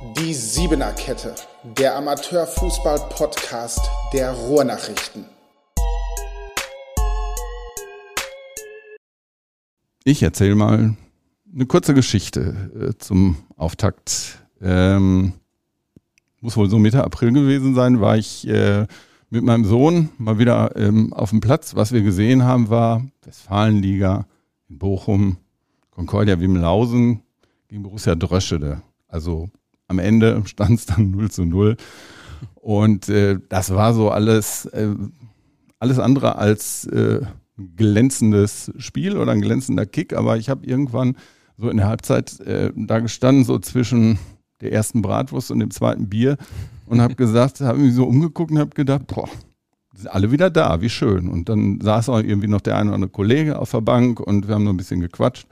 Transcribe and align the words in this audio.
Die 0.00 0.32
Siebener 0.32 0.92
Kette, 0.92 1.34
der 1.64 1.96
Amateurfußball-Podcast 1.96 3.80
der 4.12 4.30
Ruhrnachrichten. 4.30 5.24
Ich 10.04 10.22
erzähle 10.22 10.54
mal 10.54 10.94
eine 11.52 11.66
kurze 11.66 11.94
Geschichte 11.94 12.70
äh, 12.80 12.98
zum 12.98 13.38
Auftakt. 13.56 14.38
Ähm, 14.60 15.32
muss 16.40 16.56
wohl 16.56 16.70
so 16.70 16.78
Mitte 16.78 17.02
April 17.02 17.32
gewesen 17.32 17.74
sein, 17.74 18.00
war 18.00 18.16
ich 18.16 18.46
äh, 18.46 18.86
mit 19.30 19.42
meinem 19.42 19.64
Sohn 19.64 20.10
mal 20.16 20.38
wieder 20.38 20.76
ähm, 20.76 21.12
auf 21.12 21.30
dem 21.30 21.40
Platz. 21.40 21.74
Was 21.74 21.90
wir 21.90 22.02
gesehen 22.02 22.44
haben, 22.44 22.70
war 22.70 23.04
Westfalenliga 23.24 24.28
in 24.68 24.78
Bochum, 24.78 25.38
Concordia 25.90 26.38
Wimmelhausen 26.38 27.22
gegen 27.66 27.82
Borussia 27.82 28.14
Dröschede. 28.14 28.82
Also 29.08 29.50
am 29.88 29.98
Ende 29.98 30.42
stand 30.46 30.78
es 30.78 30.86
dann 30.86 31.10
0 31.10 31.30
zu 31.30 31.44
0. 31.44 31.76
Und 32.54 33.08
äh, 33.08 33.38
das 33.48 33.74
war 33.74 33.94
so 33.94 34.10
alles, 34.10 34.66
äh, 34.66 34.94
alles 35.78 35.98
andere 35.98 36.36
als 36.36 36.84
äh, 36.86 37.22
glänzendes 37.76 38.72
Spiel 38.78 39.16
oder 39.16 39.32
ein 39.32 39.40
glänzender 39.40 39.86
Kick. 39.86 40.12
Aber 40.12 40.36
ich 40.36 40.48
habe 40.48 40.66
irgendwann 40.66 41.16
so 41.56 41.68
in 41.70 41.78
der 41.78 41.88
Halbzeit 41.88 42.38
äh, 42.40 42.72
da 42.76 43.00
gestanden, 43.00 43.44
so 43.44 43.58
zwischen 43.58 44.18
der 44.60 44.72
ersten 44.72 45.02
Bratwurst 45.02 45.50
und 45.50 45.60
dem 45.60 45.70
zweiten 45.70 46.08
Bier 46.08 46.36
und 46.86 47.00
habe 47.00 47.14
gesagt, 47.14 47.60
habe 47.60 47.78
mich 47.78 47.94
so 47.94 48.04
umgeguckt 48.04 48.50
und 48.50 48.58
habe 48.58 48.70
gedacht, 48.70 49.06
boah, 49.06 49.28
sind 49.94 50.08
alle 50.08 50.30
wieder 50.30 50.50
da, 50.50 50.80
wie 50.80 50.90
schön. 50.90 51.28
Und 51.28 51.48
dann 51.48 51.80
saß 51.80 52.08
auch 52.08 52.20
irgendwie 52.20 52.48
noch 52.48 52.60
der 52.60 52.76
eine 52.76 52.90
oder 52.90 52.94
andere 52.96 53.10
Kollege 53.10 53.58
auf 53.58 53.70
der 53.70 53.80
Bank 53.80 54.20
und 54.20 54.46
wir 54.46 54.54
haben 54.54 54.64
noch 54.64 54.72
ein 54.72 54.76
bisschen 54.76 55.00
gequatscht. 55.00 55.46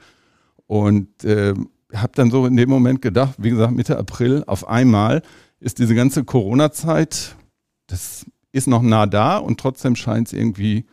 Und 0.67 1.23
äh, 1.23 1.53
habe 1.93 2.11
dann 2.15 2.31
so 2.31 2.45
in 2.45 2.57
dem 2.57 2.69
Moment 2.69 3.01
gedacht, 3.01 3.35
wie 3.37 3.49
gesagt, 3.49 3.73
Mitte 3.73 3.97
April, 3.97 4.43
auf 4.47 4.67
einmal 4.67 5.21
ist 5.59 5.79
diese 5.79 5.95
ganze 5.95 6.23
Corona-Zeit, 6.23 7.35
das 7.87 8.25
ist 8.51 8.67
noch 8.67 8.81
nah 8.81 9.05
da 9.05 9.37
und 9.37 9.59
trotzdem 9.59 9.95
scheint 9.95 10.27
es 10.27 10.33
irgendwie 10.33 10.85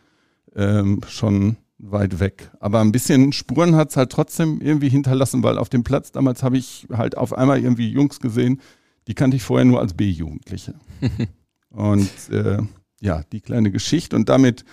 ähm, 0.55 1.01
schon 1.07 1.57
weit 1.77 2.19
weg. 2.19 2.51
Aber 2.59 2.81
ein 2.81 2.91
bisschen 2.91 3.33
Spuren 3.33 3.75
hat 3.75 3.89
es 3.89 3.97
halt 3.97 4.11
trotzdem 4.11 4.61
irgendwie 4.61 4.89
hinterlassen, 4.89 5.43
weil 5.43 5.57
auf 5.57 5.69
dem 5.69 5.83
Platz 5.83 6.11
damals 6.11 6.43
habe 6.43 6.57
ich 6.57 6.87
halt 6.91 7.17
auf 7.17 7.33
einmal 7.33 7.59
irgendwie 7.61 7.91
Jungs 7.91 8.19
gesehen, 8.19 8.61
die 9.07 9.13
kannte 9.13 9.37
ich 9.37 9.43
vorher 9.43 9.65
nur 9.65 9.81
als 9.81 9.93
B-Jugendliche. 9.93 10.75
und 11.69 12.09
äh, 12.31 12.59
ja, 13.01 13.23
die 13.31 13.41
kleine 13.41 13.71
Geschichte 13.71 14.15
und 14.15 14.29
damit 14.29 14.63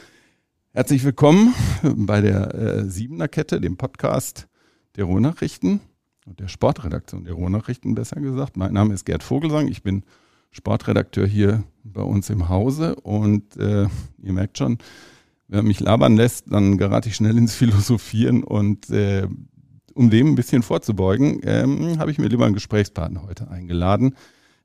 herzlich 0.70 1.04
willkommen 1.04 1.54
bei 1.82 2.20
der 2.20 2.54
äh, 2.54 2.84
Siebener 2.88 3.28
Kette, 3.28 3.60
dem 3.60 3.76
Podcast 3.76 4.48
der 4.96 5.04
Ruhrnachrichten 5.04 5.80
und 6.26 6.40
der 6.40 6.48
Sportredaktion 6.48 7.24
der 7.24 7.34
Ruhrnachrichten, 7.34 7.94
besser 7.94 8.20
gesagt. 8.20 8.56
Mein 8.56 8.72
Name 8.72 8.94
ist 8.94 9.04
Gerd 9.04 9.22
Vogelsang, 9.22 9.68
ich 9.68 9.82
bin 9.82 10.04
Sportredakteur 10.50 11.26
hier 11.26 11.64
bei 11.82 12.02
uns 12.02 12.30
im 12.30 12.48
Hause 12.48 12.94
und 12.96 13.56
äh, 13.56 13.86
ihr 14.22 14.32
merkt 14.32 14.58
schon, 14.58 14.78
wer 15.48 15.62
mich 15.62 15.80
labern 15.80 16.16
lässt, 16.16 16.52
dann 16.52 16.78
gerate 16.78 17.08
ich 17.08 17.16
schnell 17.16 17.36
ins 17.38 17.54
Philosophieren 17.54 18.44
und 18.44 18.90
äh, 18.90 19.26
um 19.94 20.10
dem 20.10 20.28
ein 20.28 20.34
bisschen 20.34 20.62
vorzubeugen, 20.62 21.40
ähm, 21.42 21.98
habe 21.98 22.10
ich 22.10 22.18
mir 22.18 22.28
lieber 22.28 22.46
einen 22.46 22.54
Gesprächspartner 22.54 23.24
heute 23.24 23.50
eingeladen. 23.50 24.14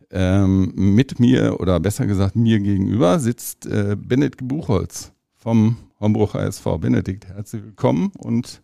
Ähm, 0.10 0.72
mit 0.76 1.20
mir 1.20 1.60
oder 1.60 1.82
besser 1.82 2.08
gesagt 2.08 2.38
mir 2.38 2.60
gegenüber 2.60 3.20
sitzt 3.20 3.66
äh, 3.66 3.98
Benedikt 4.00 4.48
Buchholz 4.48 5.12
vom 5.36 5.76
Hombrucher 6.00 6.44
SV. 6.44 6.78
Benedikt, 6.78 7.28
herzlich 7.28 7.62
willkommen 7.62 8.14
und 8.18 8.62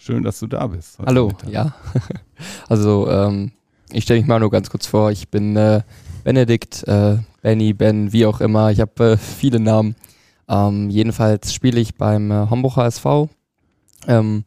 Schön, 0.00 0.22
dass 0.22 0.38
du 0.38 0.46
da 0.46 0.64
bist. 0.68 0.96
Hallo, 1.04 1.26
Mittag. 1.26 1.50
ja. 1.50 1.74
also 2.68 3.10
ähm, 3.10 3.50
ich 3.90 4.04
stelle 4.04 4.20
mich 4.20 4.28
mal 4.28 4.38
nur 4.38 4.50
ganz 4.50 4.70
kurz 4.70 4.86
vor. 4.86 5.10
Ich 5.10 5.28
bin 5.28 5.56
äh, 5.56 5.82
Benedikt, 6.22 6.86
äh, 6.86 7.16
Benny, 7.42 7.72
Ben, 7.72 8.12
wie 8.12 8.24
auch 8.24 8.40
immer. 8.40 8.70
Ich 8.70 8.80
habe 8.80 9.12
äh, 9.12 9.16
viele 9.16 9.58
Namen. 9.58 9.96
Ähm, 10.48 10.88
jedenfalls 10.88 11.52
spiele 11.52 11.80
ich 11.80 11.96
beim 11.96 12.30
äh, 12.30 12.46
Homburger 12.48 12.86
SV. 12.86 13.28
Ähm, 14.06 14.44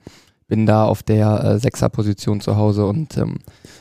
bin 0.48 0.66
da 0.66 0.86
auf 0.86 1.04
der 1.04 1.44
äh, 1.44 1.60
Sechser-Position 1.60 2.40
zu 2.40 2.56
Hause 2.56 2.86
und 2.86 3.18
ähm, 3.18 3.40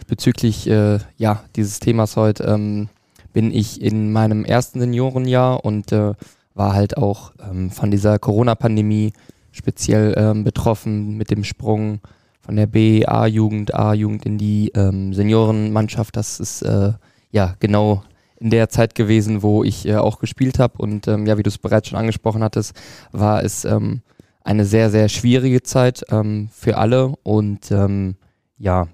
bezüglich 0.09 0.69
äh, 0.69 0.99
ja, 1.19 1.45
dieses 1.55 1.79
Themas 1.79 2.17
heute 2.17 2.45
ähm, 2.45 2.89
bin 3.33 3.53
ich 3.53 3.81
in 3.81 4.11
meinem 4.11 4.45
ersten 4.45 4.81
Seniorenjahr 4.81 5.65
und 5.65 5.93
äh, 5.93 6.15
war 6.55 6.73
halt 6.75 6.97
auch 6.97 7.33
ähm, 7.49 7.71
von 7.71 7.93
dieser 7.93 8.19
Corona-Pandemie 8.19 9.13
speziell 9.53 10.15
ähm, 10.17 10.45
betroffen 10.45 11.17
mit 11.17 11.31
dem 11.31 11.45
Sprung 11.45 12.01
von 12.41 12.57
der 12.57 12.67
B, 12.67 13.05
A-Jugend, 13.07 13.75
A-Jugend 13.75 14.27
in 14.27 14.39
die 14.39 14.73
ähm, 14.75 15.13
Seniorenmannschaft. 15.13 16.17
Das 16.17 16.41
ist 16.41 16.63
äh, 16.63 16.93
ja 17.31 17.55
genau 17.61 18.03
in 18.41 18.51
der 18.51 18.71
Zeit 18.71 18.95
gewesen, 18.95 19.43
wo 19.43 19.63
ich 19.63 19.87
äh, 19.87 19.97
auch 19.97 20.19
gespielt 20.19 20.59
habe. 20.59 20.79
Und 20.79 21.07
ähm, 21.07 21.27
ja, 21.27 21.37
wie 21.39 21.43
du 21.43 21.49
es 21.49 21.59
bereits 21.59 21.89
schon 21.89 21.99
angesprochen 21.99 22.43
hattest, 22.43 22.75
war 23.13 23.45
es 23.45 23.65
ähm, 23.65 24.01
eine 24.43 24.65
sehr, 24.65 24.91
sehr 24.91 25.09
schwierige 25.09 25.63
Zeit 25.63 26.03
ähm, 26.11 26.49
für 26.53 26.79
alle. 26.79 27.15
Und 27.23 27.71
ähm, 27.71 28.17
ja, 28.57 28.89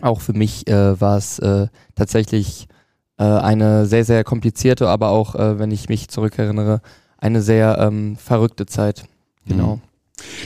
auch 0.00 0.20
für 0.20 0.32
mich 0.32 0.68
äh, 0.68 1.00
war 1.00 1.18
es 1.18 1.38
äh, 1.40 1.66
tatsächlich 1.94 2.68
äh, 3.18 3.24
eine 3.24 3.86
sehr, 3.86 4.04
sehr 4.04 4.24
komplizierte, 4.24 4.88
aber 4.88 5.10
auch, 5.10 5.34
äh, 5.34 5.58
wenn 5.58 5.70
ich 5.72 5.88
mich 5.88 6.08
zurückerinnere, 6.08 6.80
eine 7.18 7.42
sehr 7.42 7.78
ähm, 7.78 8.16
verrückte 8.16 8.66
Zeit. 8.66 9.04
Genau. 9.50 9.76
Mhm. 9.76 9.80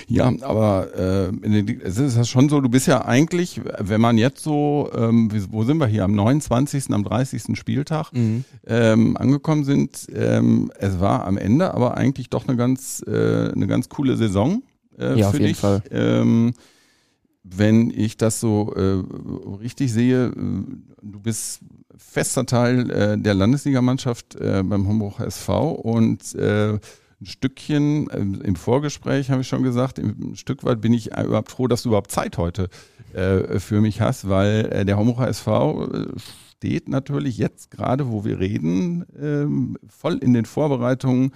Ja, 0.06 0.32
aber 0.42 0.88
äh, 0.96 1.76
es 1.82 1.98
ist 1.98 2.28
schon 2.28 2.48
so, 2.48 2.60
du 2.60 2.68
bist 2.68 2.86
ja 2.86 3.04
eigentlich, 3.04 3.60
wenn 3.78 4.00
man 4.00 4.18
jetzt 4.18 4.42
so, 4.42 4.90
ähm, 4.96 5.30
wo 5.50 5.64
sind 5.64 5.78
wir 5.78 5.86
hier, 5.86 6.04
am 6.04 6.14
29., 6.14 6.90
am 6.90 7.04
30. 7.04 7.58
Spieltag 7.58 8.12
mhm. 8.12 8.44
ähm, 8.66 9.16
angekommen 9.16 9.64
sind, 9.64 10.06
ähm, 10.14 10.70
es 10.78 11.00
war 11.00 11.26
am 11.26 11.36
Ende 11.36 11.74
aber 11.74 11.96
eigentlich 11.96 12.30
doch 12.30 12.46
eine 12.46 12.56
ganz, 12.56 13.02
äh, 13.06 13.50
eine 13.52 13.66
ganz 13.66 13.88
coole 13.88 14.16
Saison 14.16 14.62
äh, 14.98 15.18
ja, 15.18 15.24
für 15.24 15.26
auf 15.26 15.32
jeden 15.34 15.46
dich. 15.46 15.56
Fall. 15.58 15.82
Ähm, 15.90 16.54
wenn 17.42 17.90
ich 17.90 18.16
das 18.16 18.40
so 18.40 18.72
äh, 18.74 19.02
richtig 19.60 19.92
sehe, 19.92 20.26
äh, 20.28 20.32
du 21.02 21.20
bist 21.20 21.60
fester 21.96 22.46
Teil 22.46 22.90
äh, 22.90 23.18
der 23.18 23.34
Landesligamannschaft 23.34 24.36
beim 24.38 24.88
Homburg 24.88 25.20
SV 25.20 25.72
und 25.72 26.36
ein 27.20 27.26
Stückchen, 27.26 28.08
ähm, 28.12 28.40
im 28.42 28.56
Vorgespräch 28.56 29.30
habe 29.30 29.42
ich 29.42 29.48
schon 29.48 29.62
gesagt, 29.62 29.98
ein 29.98 30.36
Stück 30.36 30.64
weit 30.64 30.80
bin 30.80 30.92
ich 30.92 31.16
überhaupt 31.16 31.50
froh, 31.50 31.68
dass 31.68 31.82
du 31.82 31.90
überhaupt 31.90 32.10
Zeit 32.10 32.38
heute 32.38 32.68
äh, 33.12 33.58
für 33.58 33.80
mich 33.80 34.00
hast, 34.00 34.28
weil 34.28 34.66
äh, 34.66 34.84
der 34.84 34.96
Homburger 34.96 35.28
SV 35.28 35.86
äh, 35.92 36.06
steht 36.56 36.88
natürlich 36.88 37.38
jetzt 37.38 37.70
gerade, 37.70 38.10
wo 38.10 38.24
wir 38.24 38.40
reden, 38.40 39.04
ähm, 39.20 39.78
voll 39.86 40.18
in 40.18 40.32
den 40.32 40.44
Vorbereitungen 40.44 41.32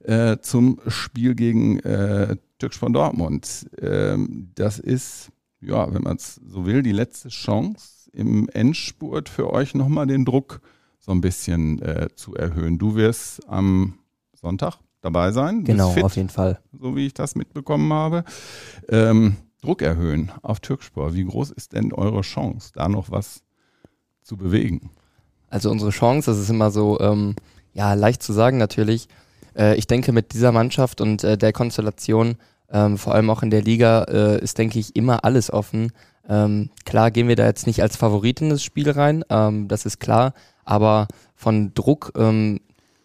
äh, 0.00 0.38
zum 0.40 0.80
Spiel 0.86 1.34
gegen 1.34 1.78
äh, 1.80 2.36
Türkspor 2.58 2.90
Dortmund. 2.90 3.68
Ähm, 3.80 4.50
das 4.54 4.78
ist, 4.78 5.30
ja, 5.60 5.92
wenn 5.92 6.02
man 6.02 6.16
es 6.16 6.40
so 6.46 6.66
will, 6.66 6.82
die 6.82 6.92
letzte 6.92 7.28
Chance 7.28 8.10
im 8.12 8.48
Endspurt 8.48 9.28
für 9.28 9.52
euch 9.52 9.74
nochmal 9.74 10.06
den 10.06 10.24
Druck 10.24 10.60
so 11.00 11.12
ein 11.12 11.20
bisschen 11.20 11.82
äh, 11.82 12.08
zu 12.14 12.34
erhöhen. 12.34 12.78
Du 12.78 12.94
wirst 12.94 13.46
am 13.48 13.98
Sonntag 14.32 14.78
dabei 15.04 15.32
sein. 15.32 15.64
Genau, 15.64 15.90
fit, 15.90 16.04
auf 16.04 16.16
jeden 16.16 16.30
Fall. 16.30 16.58
So 16.78 16.96
wie 16.96 17.06
ich 17.06 17.14
das 17.14 17.34
mitbekommen 17.34 17.92
habe. 17.92 18.24
Ähm, 18.88 19.36
Druck 19.62 19.82
erhöhen 19.82 20.32
auf 20.42 20.60
Türkspor. 20.60 21.14
Wie 21.14 21.24
groß 21.24 21.50
ist 21.50 21.72
denn 21.72 21.92
eure 21.92 22.22
Chance, 22.22 22.72
da 22.74 22.88
noch 22.88 23.10
was 23.10 23.42
zu 24.22 24.36
bewegen? 24.36 24.90
Also 25.48 25.70
unsere 25.70 25.90
Chance, 25.90 26.30
das 26.30 26.38
ist 26.38 26.50
immer 26.50 26.70
so, 26.70 26.98
ähm, 27.00 27.36
ja, 27.72 27.94
leicht 27.94 28.22
zu 28.22 28.32
sagen 28.32 28.58
natürlich. 28.58 29.08
Äh, 29.56 29.76
ich 29.76 29.86
denke, 29.86 30.12
mit 30.12 30.32
dieser 30.32 30.52
Mannschaft 30.52 31.00
und 31.00 31.22
äh, 31.22 31.38
der 31.38 31.52
Konstellation, 31.52 32.36
ähm, 32.70 32.98
vor 32.98 33.14
allem 33.14 33.30
auch 33.30 33.42
in 33.42 33.50
der 33.50 33.62
Liga, 33.62 34.04
äh, 34.04 34.42
ist, 34.42 34.58
denke 34.58 34.78
ich, 34.78 34.96
immer 34.96 35.24
alles 35.24 35.52
offen. 35.52 35.92
Ähm, 36.28 36.70
klar 36.84 37.10
gehen 37.10 37.28
wir 37.28 37.36
da 37.36 37.46
jetzt 37.46 37.66
nicht 37.66 37.82
als 37.82 37.96
Favorit 37.96 38.40
in 38.40 38.48
das 38.48 38.62
Spiel 38.62 38.90
rein, 38.90 39.24
ähm, 39.28 39.68
das 39.68 39.84
ist 39.84 40.00
klar, 40.00 40.32
aber 40.64 41.06
von 41.34 41.74
Druck 41.74 42.12
ähm, 42.16 42.60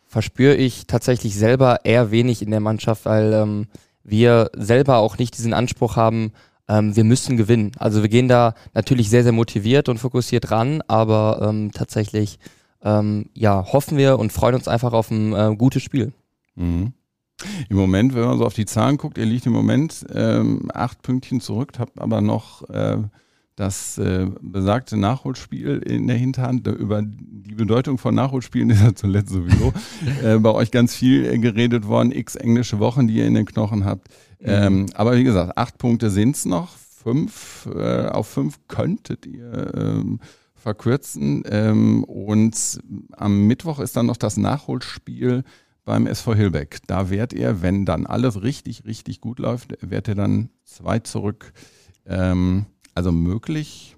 verspüre 0.10 0.56
ich 0.56 0.88
tatsächlich 0.88 1.36
selber 1.36 1.86
eher 1.86 2.12
wenig 2.12 2.42
in 2.42 2.50
der 2.50 2.60
Mannschaft, 2.60 3.06
weil 3.06 3.32
ähm, 3.32 3.68
wir 4.04 4.50
selber 4.56 4.98
auch 4.98 5.20
nicht 5.20 5.38
diesen 5.38 5.54
Anspruch 5.54 5.96
haben, 5.96 6.34
ähm, 6.68 6.96
wir 6.96 7.04
müssen 7.04 7.38
gewinnen. 7.38 7.72
Also 7.78 8.02
wir 8.02 8.10
gehen 8.10 8.28
da 8.28 8.56
natürlich 8.74 9.10
sehr, 9.10 9.24
sehr 9.24 9.32
motiviert 9.32 9.88
und 9.88 10.00
fokussiert 10.00 10.50
ran, 10.50 10.82
aber 10.88 11.48
ähm, 11.48 11.72
tatsächlich 11.72 12.40
ähm, 12.82 13.30
ja, 13.36 13.64
hoffen 13.72 13.98
wir 13.98 14.18
und 14.18 14.34
freuen 14.34 14.56
uns 14.56 14.68
einfach 14.68 14.94
auf 14.94 15.12
ein 15.12 15.34
äh, 15.34 15.56
gutes 15.56 15.84
Spiel. 15.84 16.12
Mhm. 16.56 16.94
Im 17.70 17.78
Moment, 17.78 18.16
wenn 18.16 18.26
man 18.26 18.38
so 18.40 18.46
auf 18.46 18.54
die 18.56 18.66
Zahlen 18.66 18.98
guckt, 18.98 19.18
ihr 19.18 19.26
liegt 19.26 19.46
im 19.46 19.54
Moment 19.54 20.06
ähm, 20.14 20.70
acht 20.74 21.04
Pünktchen 21.04 21.40
zurück, 21.40 21.74
habt 21.78 22.02
aber 22.02 22.20
noch 22.20 22.68
äh, 22.70 22.98
das 23.60 23.98
äh, 23.98 24.28
besagte 24.42 24.96
Nachholspiel 24.96 25.80
in 25.80 26.08
der 26.08 26.16
Hinterhand. 26.16 26.66
Über 26.68 27.02
die 27.04 27.56
Bedeutung 27.56 27.98
von 27.98 28.16
Nachholspielen 28.16 28.70
ist 28.70 28.82
ja 28.82 28.96
zuletzt 28.96 29.32
sowieso 29.32 29.74
äh, 30.24 30.38
bei 30.38 30.52
euch 30.52 30.72
ganz 30.72 30.96
viel 30.96 31.26
äh, 31.26 31.38
geredet 31.38 31.86
worden. 31.86 32.14
X 32.14 32.36
englische 32.36 32.80
Wochen, 32.80 33.08
die 33.10 33.16
ihr 33.16 33.28
in 33.28 33.34
den 33.34 33.46
Knochen 33.46 33.84
habt. 33.84 34.08
Mhm. 34.40 34.46
Ähm, 34.48 34.86
aber 34.94 35.18
wie 35.18 35.26
gesagt, 35.26 35.58
acht 35.58 35.78
Punkte 35.78 36.10
sind's 36.10 36.46
noch. 36.46 36.78
Fünf, 36.78 37.68
äh, 37.76 38.06
auf 38.08 38.28
fünf 38.28 38.60
könntet 38.70 39.26
ihr 39.26 39.74
ähm, 39.76 40.20
verkürzen. 40.56 41.44
Ähm, 41.50 42.06
und 42.06 42.80
am 43.12 43.46
Mittwoch 43.46 43.80
ist 43.80 43.98
dann 43.98 44.06
noch 44.06 44.18
das 44.18 44.38
Nachholspiel 44.38 45.44
beim 45.84 46.08
SV 46.08 46.34
Hilbeck. 46.34 46.78
Da 46.88 47.10
wird 47.10 47.34
er, 47.34 47.62
wenn 47.62 47.84
dann 47.84 48.06
alles 48.06 48.42
richtig, 48.42 48.86
richtig 48.86 49.20
gut 49.20 49.40
läuft, 49.40 49.76
wird 49.82 50.08
er 50.08 50.16
dann 50.16 50.50
zwei 50.64 51.00
zurück. 51.00 51.52
Ähm, 52.06 52.66
also 53.00 53.14
möglich 53.14 53.96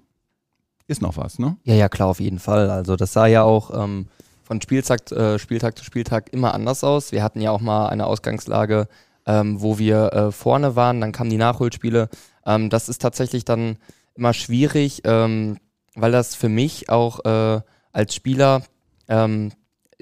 ist 0.86 1.02
noch 1.02 1.16
was, 1.16 1.40
ne? 1.40 1.56
Ja, 1.64 1.74
ja, 1.74 1.88
klar, 1.88 2.06
auf 2.06 2.20
jeden 2.20 2.38
Fall. 2.38 2.70
Also 2.70 2.94
das 2.94 3.12
sah 3.12 3.26
ja 3.26 3.42
auch 3.42 3.72
ähm, 3.74 4.06
von 4.44 4.60
Spieltag, 4.60 5.10
äh, 5.10 5.40
Spieltag 5.40 5.76
zu 5.76 5.84
Spieltag 5.84 6.32
immer 6.32 6.54
anders 6.54 6.84
aus. 6.84 7.10
Wir 7.10 7.24
hatten 7.24 7.40
ja 7.40 7.50
auch 7.50 7.60
mal 7.60 7.88
eine 7.88 8.06
Ausgangslage, 8.06 8.86
ähm, 9.26 9.60
wo 9.60 9.80
wir 9.80 10.12
äh, 10.12 10.30
vorne 10.30 10.76
waren, 10.76 11.00
dann 11.00 11.10
kamen 11.10 11.30
die 11.30 11.36
Nachholspiele. 11.36 12.10
Ähm, 12.46 12.70
das 12.70 12.88
ist 12.88 13.02
tatsächlich 13.02 13.44
dann 13.44 13.76
immer 14.14 14.34
schwierig, 14.34 15.02
ähm, 15.02 15.58
weil 15.96 16.12
das 16.12 16.36
für 16.36 16.48
mich 16.48 16.88
auch 16.88 17.24
äh, 17.24 17.60
als 17.90 18.14
Spieler 18.14 18.62
ähm, 19.08 19.50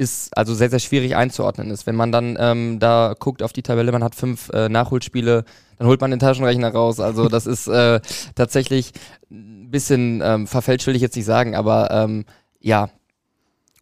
ist 0.00 0.36
also 0.36 0.54
sehr, 0.54 0.70
sehr 0.70 0.78
schwierig 0.78 1.14
einzuordnen 1.14 1.70
ist. 1.70 1.86
Wenn 1.86 1.94
man 1.94 2.10
dann 2.10 2.36
ähm, 2.40 2.78
da 2.80 3.14
guckt 3.18 3.42
auf 3.42 3.52
die 3.52 3.62
Tabelle, 3.62 3.92
man 3.92 4.02
hat 4.02 4.14
fünf 4.14 4.48
äh, 4.48 4.70
Nachholspiele, 4.70 5.44
dann 5.76 5.86
holt 5.86 6.00
man 6.00 6.10
den 6.10 6.18
Taschenrechner 6.18 6.72
raus. 6.72 7.00
Also 7.00 7.28
das 7.28 7.46
ist 7.46 7.68
äh, 7.68 8.00
tatsächlich 8.34 8.92
ein 9.30 9.70
bisschen 9.70 10.22
ähm, 10.24 10.46
verfälscht, 10.46 10.86
will 10.86 10.96
ich 10.96 11.02
jetzt 11.02 11.16
nicht 11.16 11.26
sagen, 11.26 11.54
aber 11.54 11.90
ähm, 11.90 12.24
ja, 12.60 12.88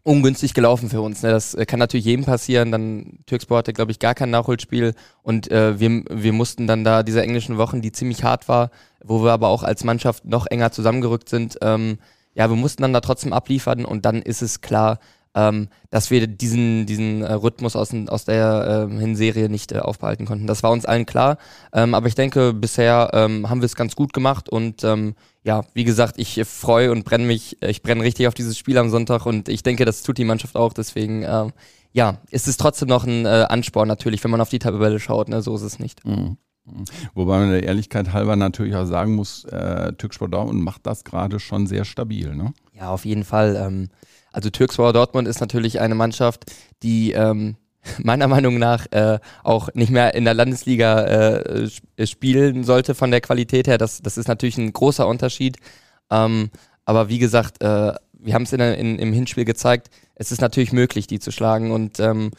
ungünstig 0.03 0.55
gelaufen 0.55 0.91
für 0.91 1.03
uns. 1.03 1.23
Ne? 1.23 1.31
Das 1.31 1.55
äh, 1.55 1.67
kann 1.67 1.79
natürlich 1.79 2.07
jedem 2.07 2.25
passieren. 2.25 2.73
Dann 2.73 3.21
Türkspor 3.27 3.59
hatte, 3.59 3.73
glaube 3.73 3.93
ich, 3.93 4.01
gar 4.01 4.17
kein 4.17 4.31
Nachholspiel 4.31 4.95
und 5.23 5.53
äh, 5.53 5.79
wir, 5.79 6.03
wir 6.11 6.33
mussten 6.33 6.67
dann 6.67 6.83
da 6.83 7.05
diese 7.05 7.23
englischen 7.23 7.59
Wochen, 7.59 7.81
die 7.81 7.93
ziemlich 7.93 8.25
hart 8.25 8.49
war, 8.49 8.71
wo 9.05 9.23
wir 9.23 9.31
aber 9.31 9.49
auch 9.49 9.63
als 9.63 9.85
Mannschaft 9.85 10.25
noch 10.25 10.47
enger 10.47 10.73
zusammengerückt 10.73 11.29
sind, 11.29 11.59
ähm, 11.63 11.99
ja, 12.35 12.49
wir 12.49 12.57
mussten 12.57 12.83
dann 12.83 12.93
da 12.93 13.01
trotzdem 13.01 13.33
abliefern 13.33 13.85
und 13.85 14.05
dann 14.05 14.23
ist 14.23 14.43
es 14.43 14.61
klar, 14.61 15.01
ähm, 15.35 15.69
dass 15.91 16.11
wir 16.11 16.27
diesen, 16.27 16.87
diesen 16.87 17.23
äh, 17.23 17.33
Rhythmus 17.33 17.77
aus, 17.77 17.95
aus 18.09 18.25
der 18.25 18.89
äh, 18.91 18.99
Hinserie 18.99 19.49
nicht 19.49 19.73
äh, 19.73 19.79
aufbehalten 19.79 20.27
konnten. 20.27 20.47
Das 20.47 20.63
war 20.63 20.71
uns 20.71 20.85
allen 20.85 21.07
klar. 21.07 21.39
Ähm, 21.73 21.95
aber 21.95 22.07
ich 22.07 22.15
denke, 22.15 22.53
bisher 22.53 23.11
ähm, 23.13 23.49
haben 23.49 23.61
wir 23.61 23.67
es 23.67 23.77
ganz 23.77 23.95
gut 23.97 24.13
gemacht 24.13 24.49
und 24.49 24.85
ähm, 24.85 25.15
ja, 25.49 25.65
wie 25.73 25.85
gesagt, 25.85 26.19
ich 26.19 26.43
freue 26.45 26.93
und 26.93 27.05
brenne 27.05 27.25
mich, 27.25 27.57
ich 27.63 27.83
brenne 27.83 28.03
richtig 28.03 28.29
auf 28.29 28.35
dieses 28.35 28.59
Spiel 28.59 28.77
am 28.77 28.91
Sonntag 28.91 29.25
und 29.25 29.49
ich 29.49 29.63
denke, 29.63 29.85
das 29.85 30.03
tut 30.03 30.19
die 30.19 30.25
Mannschaft 30.25 30.57
auch. 30.57 30.75
Deswegen, 30.75 31.23
äh, 31.23 31.47
ja, 31.93 32.19
ist 32.31 32.49
es 32.49 32.59
trotzdem 32.59 32.89
noch 32.89 33.05
ein 33.05 33.25
äh, 33.25 33.47
Ansporn 33.49 33.89
natürlich, 33.89 34.23
wenn 34.25 34.31
man 34.31 34.43
auf 34.43 34.51
die 34.51 34.59
Tabelle 34.59 35.01
schaut. 35.01 35.29
Ne? 35.29 35.41
So 35.41 35.57
ist 35.57 35.63
es 35.63 35.79
nicht. 35.79 36.05
Mhm. 36.05 36.37
mhm. 36.67 36.85
Wobei 37.15 37.39
man 37.39 37.51
der 37.51 37.63
Ehrlichkeit 37.63 38.13
halber 38.13 38.37
natürlich 38.37 38.75
auch 38.77 38.85
sagen 38.85 39.15
muss, 39.15 39.45
äh, 39.45 39.93
Türksport 39.95 40.35
Dortmund 40.35 40.63
macht 40.63 40.87
das 40.87 41.05
gerade 41.05 41.41
schon 41.41 41.67
sehr 41.67 41.87
stabil, 41.87 42.35
ne? 42.35 42.53
Ja, 42.75 42.91
auf 42.91 43.07
jeden 43.07 43.25
Fall. 43.25 43.57
Ähm, 43.57 43.89
also 44.33 44.51
Türkspor 44.51 44.93
Dortmund 44.93 45.29
ist 45.29 45.41
natürlich 45.41 45.81
eine 45.81 45.95
Mannschaft, 45.95 46.45
die 46.83 47.13
ähm, 47.13 47.57
meiner 48.03 48.29
Meinung 48.29 48.59
nach 48.59 48.87
äh, 48.91 49.19
auch 49.43 49.69
nicht 49.75 49.91
mehr 49.91 50.15
in 50.15 50.25
der 50.25 50.35
Landesliga 50.35 51.05
äh, 51.05 52.07
spielen 52.07 52.65
sollte 52.65 52.95
von 52.95 53.11
der 53.11 53.21
Qualität 53.21 53.67
her. 53.67 53.79
Das, 53.79 54.03
das 54.03 54.19
ist 54.19 54.29
natürlich 54.29 54.59
ein 54.59 54.73
großer 54.73 55.07
Unterschied. 55.07 55.57
Ähm, 56.11 56.51
aber 56.85 57.09
wie 57.09 57.19
gesagt, 57.19 57.63
äh, 57.63 57.93
wir 58.21 58.35
haben 58.35 58.43
es 58.43 58.53
in, 58.53 58.61
in, 58.61 58.99
im 58.99 59.13
Hinspiel 59.13 59.45
gezeigt, 59.45 59.91
es 60.15 60.33
ist 60.33 60.41
natürlich 60.41 60.73
möglich, 60.73 61.07
die 61.07 61.21
zu 61.21 61.31
schlagen. 61.31 61.71
Und 61.71 62.01
ähm, 62.01 62.31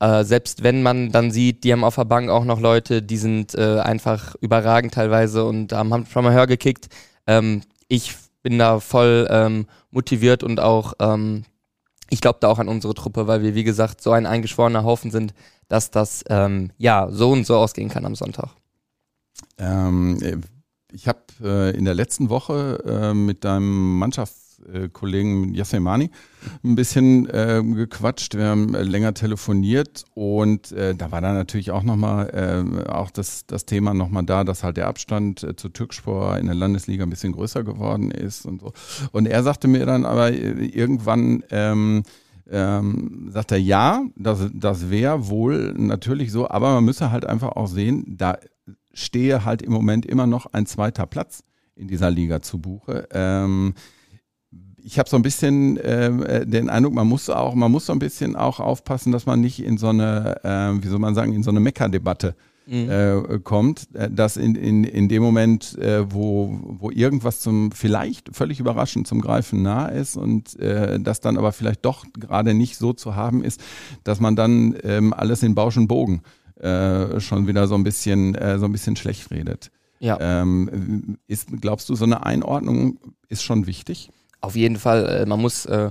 äh, 0.00 0.24
selbst 0.24 0.62
wenn 0.62 0.82
man 0.82 1.10
dann 1.10 1.30
sieht, 1.30 1.64
die 1.64 1.72
haben 1.72 1.84
auf 1.84 1.94
der 1.94 2.04
Bank 2.04 2.28
auch 2.28 2.44
noch 2.44 2.60
Leute, 2.60 3.02
die 3.02 3.16
sind 3.16 3.54
äh, 3.54 3.78
einfach 3.80 4.34
überragend 4.40 4.94
teilweise 4.94 5.44
und 5.44 5.72
haben 5.72 6.06
schon 6.06 6.24
mal 6.24 6.34
höher 6.34 6.46
gekickt. 6.46 6.88
Ähm, 7.26 7.62
ich 7.88 8.14
bin 8.42 8.58
da 8.58 8.80
voll 8.80 9.26
ähm, 9.30 9.66
motiviert 9.90 10.42
und 10.42 10.60
auch, 10.60 10.94
ähm, 11.00 11.44
ich 12.10 12.20
glaube 12.20 12.38
da 12.40 12.48
auch 12.48 12.58
an 12.58 12.68
unsere 12.68 12.94
Truppe, 12.94 13.26
weil 13.26 13.42
wir, 13.42 13.54
wie 13.54 13.64
gesagt, 13.64 14.00
so 14.02 14.12
ein 14.12 14.26
eingeschworener 14.26 14.84
Haufen 14.84 15.10
sind, 15.10 15.34
dass 15.68 15.90
das 15.90 16.24
ähm, 16.28 16.70
ja 16.76 17.08
so 17.10 17.30
und 17.30 17.46
so 17.46 17.56
ausgehen 17.56 17.88
kann 17.88 18.04
am 18.04 18.14
Sonntag. 18.14 18.50
Ähm, 19.58 20.18
äh, 20.22 20.36
ich 20.92 21.08
habe 21.08 21.20
äh, 21.42 21.76
in 21.76 21.84
der 21.84 21.94
letzten 21.94 22.28
Woche 22.28 22.82
äh, 22.84 23.14
mit 23.14 23.44
deinem 23.44 23.98
Mannschafts 23.98 24.41
äh, 24.72 24.88
Kollegen 24.88 25.54
Yasemani 25.54 26.10
ein 26.64 26.74
bisschen 26.74 27.28
äh, 27.28 27.62
gequatscht. 27.62 28.34
Wir 28.34 28.46
haben 28.46 28.74
äh, 28.74 28.82
länger 28.82 29.14
telefoniert 29.14 30.04
und 30.14 30.72
äh, 30.72 30.94
da 30.94 31.12
war 31.12 31.20
dann 31.20 31.34
natürlich 31.34 31.70
auch 31.70 31.82
nochmal 31.82 32.28
äh, 32.30 32.88
auch 32.88 33.10
das, 33.10 33.46
das 33.46 33.64
Thema 33.64 33.94
nochmal 33.94 34.24
da, 34.24 34.44
dass 34.44 34.64
halt 34.64 34.76
der 34.76 34.88
Abstand 34.88 35.42
äh, 35.42 35.56
zu 35.56 35.68
Türkspor 35.68 36.38
in 36.38 36.46
der 36.46 36.54
Landesliga 36.54 37.04
ein 37.04 37.10
bisschen 37.10 37.32
größer 37.32 37.64
geworden 37.64 38.10
ist 38.10 38.46
und 38.46 38.60
so. 38.60 38.72
Und 39.12 39.26
er 39.26 39.42
sagte 39.42 39.68
mir 39.68 39.86
dann 39.86 40.04
aber 40.04 40.32
irgendwann, 40.32 41.42
ähm, 41.50 42.02
ähm, 42.50 43.30
sagt 43.30 43.52
er, 43.52 43.58
ja, 43.58 44.04
das, 44.16 44.50
das 44.52 44.90
wäre 44.90 45.28
wohl 45.28 45.74
natürlich 45.76 46.32
so, 46.32 46.48
aber 46.48 46.74
man 46.74 46.84
müsse 46.84 47.10
halt 47.10 47.24
einfach 47.24 47.52
auch 47.56 47.68
sehen, 47.68 48.04
da 48.18 48.38
stehe 48.92 49.44
halt 49.44 49.62
im 49.62 49.72
Moment 49.72 50.04
immer 50.06 50.26
noch 50.26 50.46
ein 50.52 50.66
zweiter 50.66 51.06
Platz 51.06 51.44
in 51.74 51.88
dieser 51.88 52.10
Liga 52.10 52.42
zu 52.42 52.58
Buche. 52.58 53.08
Ähm, 53.12 53.74
ich 54.84 54.98
habe 54.98 55.08
so 55.08 55.16
ein 55.16 55.22
bisschen 55.22 55.78
ähm, 55.82 56.24
äh, 56.24 56.46
den 56.46 56.68
Eindruck, 56.68 56.94
man 56.94 57.06
muss 57.06 57.30
auch, 57.30 57.54
man 57.54 57.70
muss 57.70 57.86
so 57.86 57.92
ein 57.92 57.98
bisschen 57.98 58.36
auch 58.36 58.60
aufpassen, 58.60 59.12
dass 59.12 59.26
man 59.26 59.40
nicht 59.40 59.62
in 59.62 59.78
so 59.78 59.88
eine, 59.88 60.40
äh, 60.44 60.82
wie 60.82 60.88
soll 60.88 60.98
man 60.98 61.14
sagen, 61.14 61.32
in 61.32 61.42
so 61.42 61.50
eine 61.50 61.60
Meckerdebatte 61.60 62.34
mhm. 62.66 62.90
äh, 62.90 63.38
kommt, 63.42 63.88
äh, 63.94 64.10
dass 64.10 64.36
in, 64.36 64.54
in, 64.54 64.84
in 64.84 65.08
dem 65.08 65.22
Moment, 65.22 65.78
äh, 65.78 66.12
wo, 66.12 66.58
wo 66.62 66.90
irgendwas 66.90 67.40
zum 67.40 67.72
vielleicht 67.72 68.34
völlig 68.34 68.60
überraschend 68.60 69.06
zum 69.06 69.20
Greifen 69.20 69.62
nah 69.62 69.86
ist 69.86 70.16
und 70.16 70.58
äh, 70.58 70.98
das 71.00 71.20
dann 71.20 71.38
aber 71.38 71.52
vielleicht 71.52 71.84
doch 71.84 72.04
gerade 72.18 72.54
nicht 72.54 72.76
so 72.76 72.92
zu 72.92 73.14
haben 73.14 73.44
ist, 73.44 73.60
dass 74.04 74.20
man 74.20 74.36
dann 74.36 74.76
ähm, 74.82 75.12
alles 75.12 75.42
in 75.42 75.54
Bausch 75.54 75.76
und 75.76 75.88
Bogen 75.88 76.22
schon 76.64 77.48
wieder 77.48 77.66
so 77.66 77.74
ein 77.74 77.82
bisschen, 77.82 78.36
äh, 78.36 78.56
so 78.60 78.66
ein 78.66 78.72
bisschen 78.72 78.94
schlecht 78.94 79.32
redet. 79.32 79.72
Ja. 79.98 80.16
Ähm, 80.20 81.18
ist, 81.26 81.48
glaubst 81.60 81.88
du, 81.88 81.96
so 81.96 82.04
eine 82.04 82.24
Einordnung 82.24 82.98
ist 83.28 83.42
schon 83.42 83.66
wichtig? 83.66 84.10
Auf 84.42 84.56
jeden 84.56 84.76
Fall, 84.76 85.08
äh, 85.08 85.26
man 85.26 85.40
muss 85.40 85.64
äh, 85.66 85.90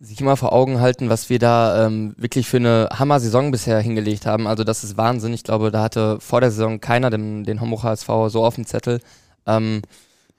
sich 0.00 0.20
immer 0.20 0.36
vor 0.36 0.52
Augen 0.52 0.80
halten, 0.80 1.10
was 1.10 1.28
wir 1.30 1.38
da 1.38 1.86
ähm, 1.86 2.14
wirklich 2.16 2.48
für 2.48 2.56
eine 2.56 2.88
Hammer-Saison 2.92 3.50
bisher 3.50 3.78
hingelegt 3.80 4.26
haben. 4.26 4.46
Also 4.46 4.64
das 4.64 4.82
ist 4.82 4.96
Wahnsinn. 4.96 5.32
Ich 5.32 5.44
glaube, 5.44 5.70
da 5.70 5.82
hatte 5.82 6.18
vor 6.20 6.40
der 6.40 6.50
Saison 6.50 6.80
keiner 6.80 7.10
den, 7.10 7.44
den 7.44 7.60
Homburg 7.60 7.84
HSV 7.84 8.08
so 8.28 8.44
auf 8.44 8.56
dem 8.56 8.66
Zettel. 8.66 9.00
Ähm, 9.46 9.82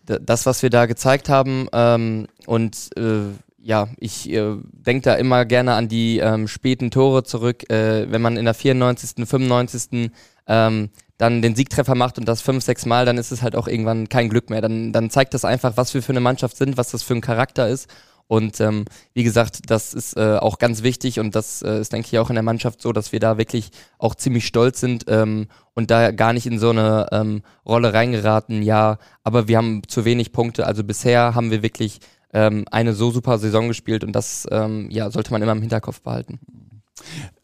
das, 0.06 0.46
was 0.46 0.64
wir 0.64 0.70
da 0.70 0.86
gezeigt 0.86 1.30
haben 1.30 1.68
ähm, 1.72 2.28
und 2.46 2.90
äh, 2.98 3.32
ja, 3.64 3.88
ich 3.98 4.30
äh, 4.30 4.58
denke 4.74 5.04
da 5.04 5.16
immer 5.16 5.46
gerne 5.46 5.76
an 5.76 5.88
die 5.88 6.20
ähm, 6.20 6.50
späten 6.50 6.92
Tore 6.92 7.24
zurück, 7.24 7.70
äh, 7.72 8.12
wenn 8.12 8.22
man 8.22 8.36
in 8.36 8.44
der 8.44 8.54
94., 8.54 9.26
95. 9.26 10.12
Ähm, 10.48 10.90
dann 11.24 11.42
den 11.42 11.56
Siegtreffer 11.56 11.96
macht 11.96 12.20
und 12.20 12.28
das 12.28 12.42
fünf, 12.42 12.66
sechs 12.66 12.86
Mal, 12.86 13.06
dann 13.06 13.18
ist 13.18 13.32
es 13.32 13.42
halt 13.42 13.56
auch 13.56 13.70
irgendwann 13.70 14.10
kein 14.10 14.28
Glück 14.28 14.50
mehr. 14.50 14.60
Dann, 14.60 14.92
dann 14.92 15.10
zeigt 15.10 15.34
das 15.34 15.46
einfach, 15.46 15.78
was 15.78 15.94
wir 15.94 16.04
für 16.04 16.12
eine 16.12 16.20
Mannschaft 16.20 16.58
sind, 16.58 16.76
was 16.76 16.92
das 16.92 17.02
für 17.02 17.14
ein 17.14 17.22
Charakter 17.22 17.70
ist. 17.70 17.90
Und 18.28 18.60
ähm, 18.60 18.84
wie 19.14 19.24
gesagt, 19.24 19.70
das 19.70 19.94
ist 19.94 20.18
äh, 20.18 20.38
auch 20.38 20.60
ganz 20.60 20.84
wichtig 20.84 21.22
und 21.22 21.34
das 21.34 21.62
äh, 21.62 21.80
ist, 21.80 21.94
denke 21.94 22.10
ich, 22.12 22.20
auch 22.20 22.30
in 22.30 22.36
der 22.36 22.44
Mannschaft 22.44 22.82
so, 22.82 22.92
dass 22.92 23.14
wir 23.14 23.22
da 23.22 23.38
wirklich 23.38 23.70
auch 24.00 24.16
ziemlich 24.16 24.46
stolz 24.46 24.82
sind 24.82 25.06
ähm, 25.08 25.48
und 25.74 25.92
da 25.92 26.12
gar 26.12 26.34
nicht 26.34 26.46
in 26.46 26.60
so 26.60 26.72
eine 26.72 27.08
ähm, 27.14 27.42
Rolle 27.66 27.94
reingeraten. 27.94 28.62
Ja, 28.62 28.98
aber 29.24 29.48
wir 29.48 29.58
haben 29.58 29.82
zu 29.88 30.04
wenig 30.04 30.34
Punkte. 30.34 30.68
Also 30.68 30.84
bisher 30.84 31.36
haben 31.36 31.52
wir 31.52 31.64
wirklich 31.64 32.00
ähm, 32.34 32.66
eine 32.70 32.94
so 32.94 33.12
super 33.12 33.38
Saison 33.38 33.70
gespielt 33.70 34.04
und 34.04 34.14
das 34.14 34.46
ähm, 34.52 34.90
ja, 34.90 35.10
sollte 35.10 35.32
man 35.32 35.42
immer 35.42 35.54
im 35.54 35.62
Hinterkopf 35.62 36.02
behalten. 36.02 36.40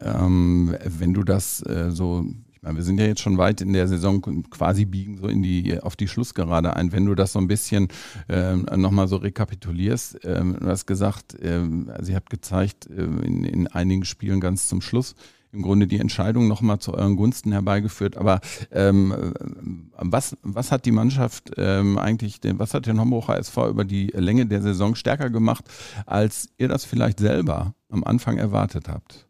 Ähm, 0.02 0.76
wenn 0.84 1.14
du 1.14 1.24
das 1.24 1.62
äh, 1.66 1.92
so 1.92 2.26
ich 2.60 2.64
meine, 2.64 2.76
wir 2.76 2.84
sind 2.84 3.00
ja 3.00 3.06
jetzt 3.06 3.22
schon 3.22 3.38
weit 3.38 3.62
in 3.62 3.72
der 3.72 3.88
Saison, 3.88 4.22
quasi 4.50 4.84
biegen 4.84 5.18
so 5.18 5.28
in 5.28 5.42
die, 5.42 5.80
auf 5.80 5.96
die 5.96 6.10
Schlussgerade 6.10 6.76
ein. 6.76 6.92
Wenn 6.92 7.06
du 7.06 7.16
das 7.16 7.32
so 7.32 7.40
ein 7.40 7.48
bisschen 7.48 7.88
ähm, 8.28 8.66
nochmal 8.76 9.08
so 9.08 9.16
rekapitulierst, 9.16 10.20
ähm, 10.26 10.58
du 10.60 10.68
hast 10.68 10.86
gesagt, 10.86 11.38
ähm, 11.42 11.90
also 11.94 12.14
habt 12.14 12.30
gezeigt, 12.30 12.90
ähm, 12.90 13.24
in, 13.24 13.44
in 13.46 13.68
einigen 13.68 14.04
Spielen 14.04 14.42
ganz 14.42 14.68
zum 14.68 14.82
Schluss, 14.82 15.16
im 15.54 15.62
Grunde 15.62 15.88
die 15.88 16.00
Entscheidung 16.02 16.50
nochmal 16.50 16.80
zu 16.80 16.94
euren 16.94 17.16
Gunsten 17.16 17.54
herbeigeführt. 17.54 18.18
Aber 18.18 18.42
ähm, 18.72 19.34
was, 19.94 20.36
was 20.44 20.74
hat 20.74 20.86
die 20.86 20.92
Mannschaft 20.92 21.54
ähm, 21.56 21.98
eigentlich, 21.98 22.42
was 22.44 22.74
hat 22.74 22.88
den 22.88 23.00
Homburger 23.00 23.38
SV 23.38 23.70
über 23.70 23.86
die 23.86 24.08
Länge 24.08 24.48
der 24.48 24.62
Saison 24.62 24.96
stärker 24.96 25.30
gemacht, 25.30 25.64
als 26.06 26.50
ihr 26.58 26.68
das 26.68 26.84
vielleicht 26.84 27.20
selber 27.20 27.74
am 27.88 28.04
Anfang 28.04 28.38
erwartet 28.38 28.90
habt? 28.90 29.28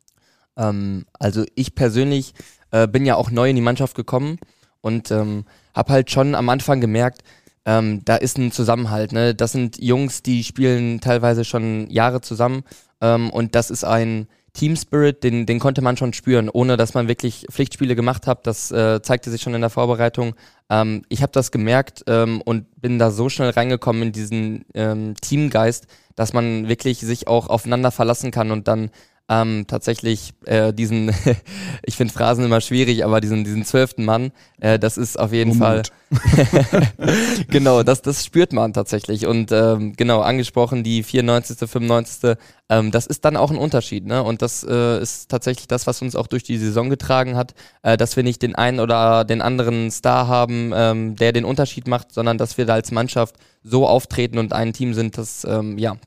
Ähm, 0.57 1.05
also 1.13 1.45
ich 1.53 1.75
persönlich 1.75 2.33
äh, 2.71 2.87
bin 2.87 3.05
ja 3.05 3.15
auch 3.15 3.31
neu 3.31 3.49
in 3.49 3.55
die 3.55 3.61
Mannschaft 3.61 3.95
gekommen 3.95 4.37
und 4.81 5.11
ähm, 5.11 5.45
habe 5.75 5.93
halt 5.93 6.11
schon 6.11 6.35
am 6.35 6.49
Anfang 6.49 6.81
gemerkt, 6.81 7.21
ähm, 7.65 8.03
da 8.05 8.15
ist 8.15 8.37
ein 8.37 8.51
Zusammenhalt. 8.51 9.11
Ne? 9.11 9.35
Das 9.35 9.51
sind 9.51 9.81
Jungs, 9.81 10.23
die 10.23 10.43
spielen 10.43 11.01
teilweise 11.01 11.45
schon 11.45 11.89
Jahre 11.89 12.21
zusammen 12.21 12.63
ähm, 13.01 13.29
und 13.29 13.55
das 13.55 13.69
ist 13.69 13.83
ein 13.83 14.27
Team 14.53 14.75
Spirit, 14.75 15.23
den, 15.23 15.45
den 15.45 15.59
konnte 15.59 15.81
man 15.81 15.95
schon 15.95 16.13
spüren, 16.13 16.49
ohne 16.49 16.75
dass 16.75 16.93
man 16.93 17.07
wirklich 17.07 17.45
Pflichtspiele 17.51 17.95
gemacht 17.95 18.27
hat. 18.27 18.47
Das 18.47 18.71
äh, 18.71 19.01
zeigte 19.01 19.29
sich 19.29 19.41
schon 19.41 19.53
in 19.53 19.61
der 19.61 19.69
Vorbereitung. 19.69 20.35
Ähm, 20.69 21.03
ich 21.09 21.21
habe 21.21 21.31
das 21.31 21.51
gemerkt 21.51 22.03
ähm, 22.07 22.41
und 22.41 22.65
bin 22.81 22.99
da 22.99 23.11
so 23.11 23.29
schnell 23.29 23.51
reingekommen 23.51 24.03
in 24.03 24.11
diesen 24.11 24.65
ähm, 24.73 25.13
Teamgeist, 25.21 25.87
dass 26.15 26.33
man 26.33 26.67
wirklich 26.67 26.99
sich 26.99 27.27
auch 27.27 27.47
aufeinander 27.47 27.91
verlassen 27.91 28.31
kann 28.31 28.51
und 28.51 28.67
dann 28.67 28.89
ähm, 29.29 29.65
tatsächlich 29.67 30.33
äh, 30.45 30.73
diesen, 30.73 31.13
ich 31.83 31.95
finde 31.95 32.13
Phrasen 32.13 32.43
immer 32.43 32.61
schwierig, 32.61 33.05
aber 33.05 33.21
diesen 33.21 33.43
diesen 33.43 33.63
zwölften 33.63 34.03
Mann, 34.03 34.31
äh, 34.59 34.79
das 34.79 34.97
ist 34.97 35.19
auf 35.19 35.31
jeden 35.31 35.53
Fall 35.53 35.83
genau, 37.49 37.83
das 37.83 38.01
das 38.01 38.25
spürt 38.25 38.51
man 38.51 38.73
tatsächlich 38.73 39.27
und 39.27 39.51
ähm, 39.51 39.93
genau 39.95 40.21
angesprochen 40.21 40.83
die 40.83 41.03
94. 41.03 41.69
95. 41.69 42.37
Ähm, 42.69 42.91
das 42.91 43.05
ist 43.05 43.25
dann 43.25 43.37
auch 43.37 43.51
ein 43.51 43.57
Unterschied, 43.57 44.05
ne? 44.05 44.23
Und 44.23 44.41
das 44.41 44.63
äh, 44.63 45.01
ist 45.01 45.29
tatsächlich 45.29 45.67
das, 45.67 45.85
was 45.87 46.01
uns 46.01 46.15
auch 46.15 46.27
durch 46.27 46.43
die 46.43 46.57
Saison 46.57 46.89
getragen 46.89 47.35
hat, 47.35 47.53
äh, 47.83 47.97
dass 47.97 48.15
wir 48.15 48.23
nicht 48.23 48.41
den 48.41 48.55
einen 48.55 48.79
oder 48.79 49.23
den 49.23 49.41
anderen 49.41 49.91
Star 49.91 50.27
haben, 50.27 50.71
ähm, 50.73 51.15
der 51.15 51.31
den 51.31 51.45
Unterschied 51.45 51.87
macht, 51.87 52.11
sondern 52.11 52.37
dass 52.37 52.57
wir 52.57 52.65
da 52.65 52.73
als 52.73 52.91
Mannschaft 52.91 53.35
so 53.63 53.87
auftreten 53.87 54.39
und 54.39 54.53
ein 54.53 54.73
Team 54.73 54.93
sind, 54.93 55.17
das 55.17 55.45
ähm, 55.45 55.77
ja 55.77 55.97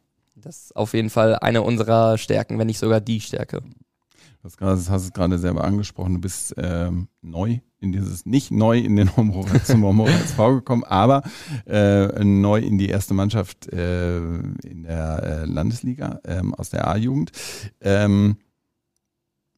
das 0.42 0.64
ist 0.64 0.76
auf 0.76 0.94
jeden 0.94 1.10
Fall 1.10 1.36
eine 1.36 1.62
unserer 1.62 2.18
Stärken, 2.18 2.58
wenn 2.58 2.66
nicht 2.66 2.78
sogar 2.78 3.00
die 3.00 3.20
Stärke. 3.20 3.62
Das 4.42 4.90
hast 4.90 5.08
du 5.08 5.12
gerade 5.12 5.38
selber 5.38 5.62
angesprochen. 5.62 6.14
Du 6.14 6.20
bist 6.20 6.54
ähm, 6.56 7.06
neu 7.20 7.60
in 7.78 7.92
dieses, 7.92 8.26
nicht 8.26 8.50
neu 8.50 8.78
in 8.78 8.96
den 8.96 9.16
Homo, 9.16 9.46
zum 9.64 10.00
SV 10.06 10.54
gekommen, 10.56 10.84
aber 10.84 11.22
äh, 11.66 12.24
neu 12.24 12.58
in 12.60 12.76
die 12.76 12.88
erste 12.88 13.14
Mannschaft 13.14 13.72
äh, 13.72 14.18
in 14.18 14.82
der 14.82 15.22
äh, 15.22 15.44
Landesliga 15.44 16.20
ähm, 16.24 16.54
aus 16.54 16.70
der 16.70 16.88
A-Jugend. 16.88 17.30
Ähm, 17.80 18.36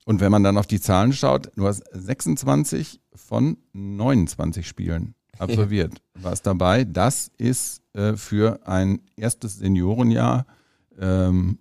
und 0.04 0.20
wenn 0.20 0.30
man 0.30 0.42
dann 0.42 0.58
auf 0.58 0.66
die 0.66 0.80
Zahlen 0.80 1.14
schaut, 1.14 1.50
du 1.56 1.66
hast 1.66 1.82
26 1.92 3.00
von 3.14 3.56
29 3.72 4.68
Spielen 4.68 5.14
absolviert. 5.38 6.02
Ja. 6.16 6.24
Warst 6.24 6.46
dabei. 6.46 6.84
Das 6.84 7.30
ist 7.38 7.80
äh, 7.94 8.14
für 8.14 8.66
ein 8.66 9.00
erstes 9.16 9.58
Seniorenjahr 9.58 10.46
ähm, 11.00 11.58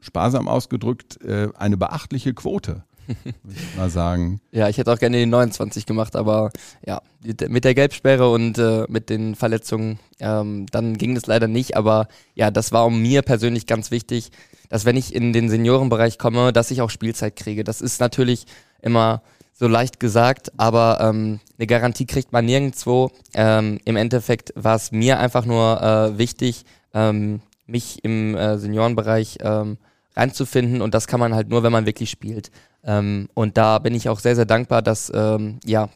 sparsam 0.00 0.48
ausgedrückt, 0.48 1.20
äh, 1.22 1.48
eine 1.56 1.76
beachtliche 1.76 2.32
Quote, 2.34 2.84
würde 3.06 3.34
ich 3.58 3.76
mal 3.76 3.90
sagen. 3.90 4.40
Ja, 4.52 4.68
ich 4.68 4.78
hätte 4.78 4.92
auch 4.92 4.98
gerne 4.98 5.18
die 5.18 5.26
29 5.26 5.86
gemacht, 5.86 6.16
aber 6.16 6.50
ja, 6.84 7.02
mit 7.48 7.64
der 7.64 7.74
Gelbsperre 7.74 8.30
und 8.30 8.58
äh, 8.58 8.84
mit 8.88 9.10
den 9.10 9.34
Verletzungen, 9.34 9.98
ähm, 10.20 10.66
dann 10.70 10.96
ging 10.96 11.14
das 11.14 11.26
leider 11.26 11.48
nicht. 11.48 11.76
Aber 11.76 12.08
ja, 12.34 12.50
das 12.50 12.72
war 12.72 12.88
mir 12.90 13.22
persönlich 13.22 13.66
ganz 13.66 13.90
wichtig, 13.90 14.30
dass 14.68 14.84
wenn 14.84 14.96
ich 14.96 15.14
in 15.14 15.32
den 15.32 15.48
Seniorenbereich 15.48 16.18
komme, 16.18 16.52
dass 16.52 16.70
ich 16.70 16.82
auch 16.82 16.90
Spielzeit 16.90 17.36
kriege. 17.36 17.64
Das 17.64 17.80
ist 17.80 18.00
natürlich 18.00 18.46
immer 18.82 19.22
so 19.52 19.68
leicht 19.68 20.00
gesagt, 20.00 20.52
aber 20.58 20.98
ähm, 21.00 21.40
eine 21.56 21.66
Garantie 21.66 22.06
kriegt 22.06 22.32
man 22.32 22.44
nirgendwo. 22.44 23.10
Ähm, 23.34 23.78
Im 23.84 23.96
Endeffekt 23.96 24.52
war 24.54 24.76
es 24.76 24.92
mir 24.92 25.18
einfach 25.18 25.46
nur 25.46 25.80
äh, 25.80 26.18
wichtig, 26.18 26.64
ähm, 26.92 27.40
mich 27.66 28.04
im 28.04 28.34
äh, 28.36 28.58
Seniorenbereich 28.58 29.38
ähm, 29.40 29.78
reinzufinden 30.14 30.80
und 30.80 30.94
das 30.94 31.06
kann 31.06 31.20
man 31.20 31.34
halt 31.34 31.48
nur, 31.48 31.62
wenn 31.62 31.72
man 31.72 31.86
wirklich 31.86 32.10
spielt. 32.10 32.50
Ähm, 32.84 33.28
und 33.34 33.56
da 33.56 33.78
bin 33.78 33.94
ich 33.94 34.08
auch 34.08 34.20
sehr, 34.20 34.36
sehr 34.36 34.46
dankbar, 34.46 34.82
dass 34.82 35.12
ähm, 35.14 35.60
ja 35.64 35.88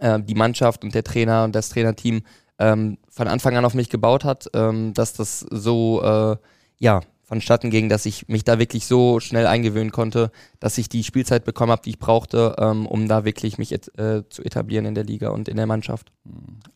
äh, 0.00 0.20
die 0.20 0.34
Mannschaft 0.34 0.84
und 0.84 0.94
der 0.94 1.04
Trainer 1.04 1.44
und 1.44 1.54
das 1.54 1.68
Trainerteam 1.68 2.22
ähm, 2.58 2.98
von 3.08 3.28
Anfang 3.28 3.56
an 3.56 3.64
auf 3.64 3.74
mich 3.74 3.90
gebaut 3.90 4.24
hat, 4.24 4.48
ähm, 4.54 4.94
dass 4.94 5.12
das 5.12 5.40
so 5.40 6.02
äh, 6.02 6.36
ja 6.78 7.00
vonstatten 7.26 7.70
ging, 7.70 7.88
dass 7.88 8.06
ich 8.06 8.28
mich 8.28 8.44
da 8.44 8.60
wirklich 8.60 8.86
so 8.86 9.18
schnell 9.18 9.48
eingewöhnen 9.48 9.90
konnte, 9.90 10.30
dass 10.60 10.78
ich 10.78 10.88
die 10.88 11.02
Spielzeit 11.02 11.44
bekommen 11.44 11.72
habe, 11.72 11.82
die 11.82 11.90
ich 11.90 11.98
brauchte, 11.98 12.54
ähm, 12.58 12.86
um 12.86 13.08
da 13.08 13.24
wirklich 13.24 13.58
mich 13.58 13.72
et 13.72 13.88
äh, 13.98 14.22
zu 14.28 14.44
etablieren 14.44 14.86
in 14.86 14.94
der 14.94 15.02
Liga 15.02 15.30
und 15.30 15.48
in 15.48 15.56
der 15.56 15.66
Mannschaft. 15.66 16.12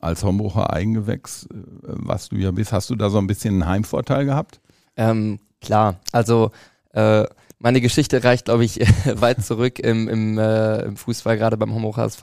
Als 0.01 0.25
Homburger 0.25 0.73
Eigengewächs, 0.73 1.47
äh, 1.47 1.57
was 1.85 2.31
du 2.31 2.37
ja 2.37 2.51
bist, 2.51 2.73
hast 2.73 2.91
du 2.91 2.97
da 2.97 3.11
so 3.11 3.19
ein 3.19 3.29
bisschen 3.29 3.55
einen 3.55 3.69
Heimvorteil 3.69 4.25
gehabt? 4.25 4.61
Ähm, 4.97 5.39
klar, 5.61 6.01
also 6.11 6.51
äh, 6.95 7.25
meine 7.61 7.81
Geschichte 7.81 8.25
reicht, 8.25 8.47
glaube 8.47 8.65
ich, 8.65 8.81
weit 9.21 9.45
zurück 9.45 9.79
im, 9.79 10.09
im, 10.09 10.37
äh, 10.37 10.83
im 10.83 10.97
Fußball, 10.97 11.37
gerade 11.37 11.57
beim 11.59 11.73
Homburger 11.73 12.03
HSV. 12.03 12.23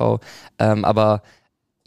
Ähm, 0.59 0.83
aber 0.83 1.21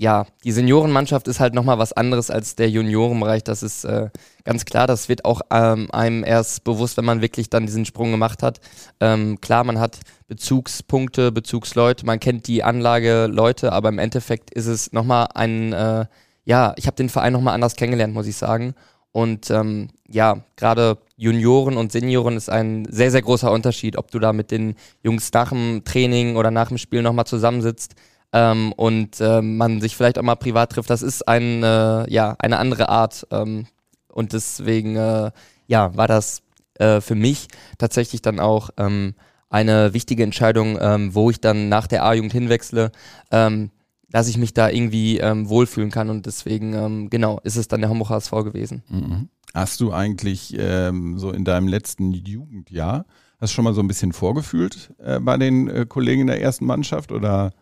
ja, 0.00 0.24
die 0.44 0.52
Seniorenmannschaft 0.52 1.28
ist 1.28 1.40
halt 1.40 1.52
nochmal 1.52 1.78
was 1.78 1.92
anderes 1.92 2.30
als 2.30 2.56
der 2.56 2.70
Juniorenbereich. 2.70 3.44
Das 3.44 3.62
ist 3.62 3.84
äh, 3.84 4.08
ganz 4.44 4.64
klar. 4.64 4.86
Das 4.86 5.10
wird 5.10 5.26
auch 5.26 5.42
ähm, 5.50 5.90
einem 5.92 6.24
erst 6.24 6.64
bewusst, 6.64 6.96
wenn 6.96 7.04
man 7.04 7.20
wirklich 7.20 7.50
dann 7.50 7.66
diesen 7.66 7.84
Sprung 7.84 8.10
gemacht 8.10 8.42
hat. 8.42 8.60
Ähm, 8.98 9.42
klar, 9.42 9.62
man 9.62 9.78
hat 9.78 9.98
Bezugspunkte, 10.26 11.32
Bezugsleute, 11.32 12.06
man 12.06 12.18
kennt 12.18 12.46
die 12.46 12.64
Anlage, 12.64 13.26
Leute, 13.26 13.74
aber 13.74 13.90
im 13.90 13.98
Endeffekt 13.98 14.54
ist 14.54 14.68
es 14.68 14.90
nochmal 14.94 15.28
ein, 15.34 15.74
äh, 15.74 16.06
ja, 16.46 16.72
ich 16.78 16.86
habe 16.86 16.96
den 16.96 17.10
Verein 17.10 17.34
nochmal 17.34 17.52
anders 17.52 17.76
kennengelernt, 17.76 18.14
muss 18.14 18.26
ich 18.26 18.36
sagen. 18.36 18.74
Und 19.12 19.50
ähm, 19.50 19.88
ja, 20.08 20.44
gerade 20.56 20.96
Junioren 21.18 21.76
und 21.76 21.92
Senioren 21.92 22.38
ist 22.38 22.48
ein 22.48 22.86
sehr, 22.88 23.10
sehr 23.10 23.20
großer 23.20 23.52
Unterschied, 23.52 23.98
ob 23.98 24.10
du 24.10 24.18
da 24.18 24.32
mit 24.32 24.50
den 24.50 24.76
Jungs 25.02 25.30
nach 25.34 25.50
dem 25.50 25.82
Training 25.84 26.36
oder 26.36 26.50
nach 26.50 26.68
dem 26.68 26.78
Spiel 26.78 27.02
nochmal 27.02 27.26
zusammensitzt 27.26 27.96
ähm, 28.32 28.72
und 28.72 29.20
äh, 29.20 29.42
man 29.42 29.80
sich 29.80 29.96
vielleicht 29.96 30.18
auch 30.18 30.22
mal 30.22 30.36
privat 30.36 30.72
trifft, 30.72 30.90
das 30.90 31.02
ist 31.02 31.26
ein, 31.26 31.62
äh, 31.62 32.10
ja, 32.10 32.36
eine 32.38 32.58
andere 32.58 32.88
Art. 32.88 33.26
Ähm, 33.30 33.66
und 34.12 34.32
deswegen 34.32 34.96
äh, 34.96 35.30
ja, 35.66 35.96
war 35.96 36.08
das 36.08 36.42
äh, 36.74 37.00
für 37.00 37.14
mich 37.14 37.48
tatsächlich 37.78 38.22
dann 38.22 38.40
auch 38.40 38.70
ähm, 38.76 39.14
eine 39.48 39.94
wichtige 39.94 40.22
Entscheidung, 40.22 40.78
ähm, 40.80 41.14
wo 41.14 41.30
ich 41.30 41.40
dann 41.40 41.68
nach 41.68 41.86
der 41.86 42.04
A-Jugend 42.04 42.32
hinwechsle, 42.32 42.92
ähm, 43.30 43.70
dass 44.10 44.28
ich 44.28 44.38
mich 44.38 44.54
da 44.54 44.68
irgendwie 44.68 45.18
ähm, 45.18 45.48
wohlfühlen 45.48 45.90
kann. 45.90 46.08
Und 46.10 46.26
deswegen, 46.26 46.74
ähm, 46.74 47.10
genau, 47.10 47.40
ist 47.42 47.56
es 47.56 47.68
dann 47.68 47.80
der 47.80 47.90
Hamburger 47.90 48.14
HSV 48.14 48.30
gewesen. 48.30 48.82
Mhm. 48.88 49.28
Hast 49.54 49.80
du 49.80 49.92
eigentlich 49.92 50.54
ähm, 50.56 51.18
so 51.18 51.32
in 51.32 51.44
deinem 51.44 51.66
letzten 51.66 52.12
Jugendjahr, 52.12 53.04
hast 53.40 53.52
du 53.52 53.54
schon 53.54 53.64
mal 53.64 53.74
so 53.74 53.80
ein 53.80 53.88
bisschen 53.88 54.12
vorgefühlt 54.12 54.92
äh, 54.98 55.18
bei 55.18 55.36
den 55.36 55.68
äh, 55.68 55.86
Kollegen 55.86 56.22
in 56.22 56.26
der 56.28 56.40
ersten 56.40 56.66
Mannschaft 56.66 57.10
oder? 57.10 57.52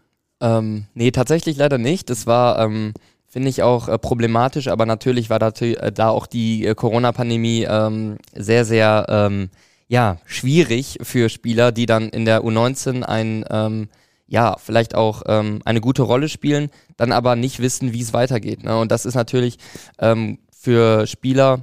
Ähm, 0.40 0.87
nee, 0.95 1.11
tatsächlich 1.11 1.57
leider 1.57 1.78
nicht. 1.78 2.11
Das 2.11 2.26
war, 2.26 2.59
ähm, 2.61 2.95
finde 3.26 3.49
ich, 3.49 3.62
auch 3.62 3.88
äh, 3.88 3.99
problematisch, 3.99 4.68
aber 4.68 4.87
natürlich 4.87 5.30
war 5.30 5.38
da, 5.38 5.49
äh, 5.49 5.92
da 5.92 6.11
auch 6.11 6.26
die 6.26 6.66
äh, 6.66 6.75
Corona-Pandemie 6.75 7.66
ähm, 7.68 8.18
sehr, 8.35 8.64
sehr 8.64 9.07
ähm, 9.09 9.50
ja, 9.88 10.18
schwierig 10.26 10.99
für 11.02 11.28
Spieler, 11.28 11.73
die 11.73 11.87
dann 11.87 12.09
in 12.11 12.25
der 12.25 12.42
U19 12.42 13.02
ein 13.02 13.45
ähm, 13.50 13.88
ja, 14.28 14.57
vielleicht 14.59 14.95
auch 14.95 15.23
ähm, 15.26 15.61
eine 15.64 15.80
gute 15.80 16.02
Rolle 16.02 16.28
spielen, 16.28 16.71
dann 16.97 17.12
aber 17.12 17.35
nicht 17.35 17.61
wissen, 17.61 17.92
wie 17.92 18.02
es 18.02 18.12
weitergeht. 18.12 18.62
Ne? 18.62 18.78
Und 18.78 18.92
das 18.92 19.07
ist 19.07 19.14
natürlich 19.14 19.57
ähm, 19.99 20.38
für 20.54 21.07
Spieler 21.07 21.62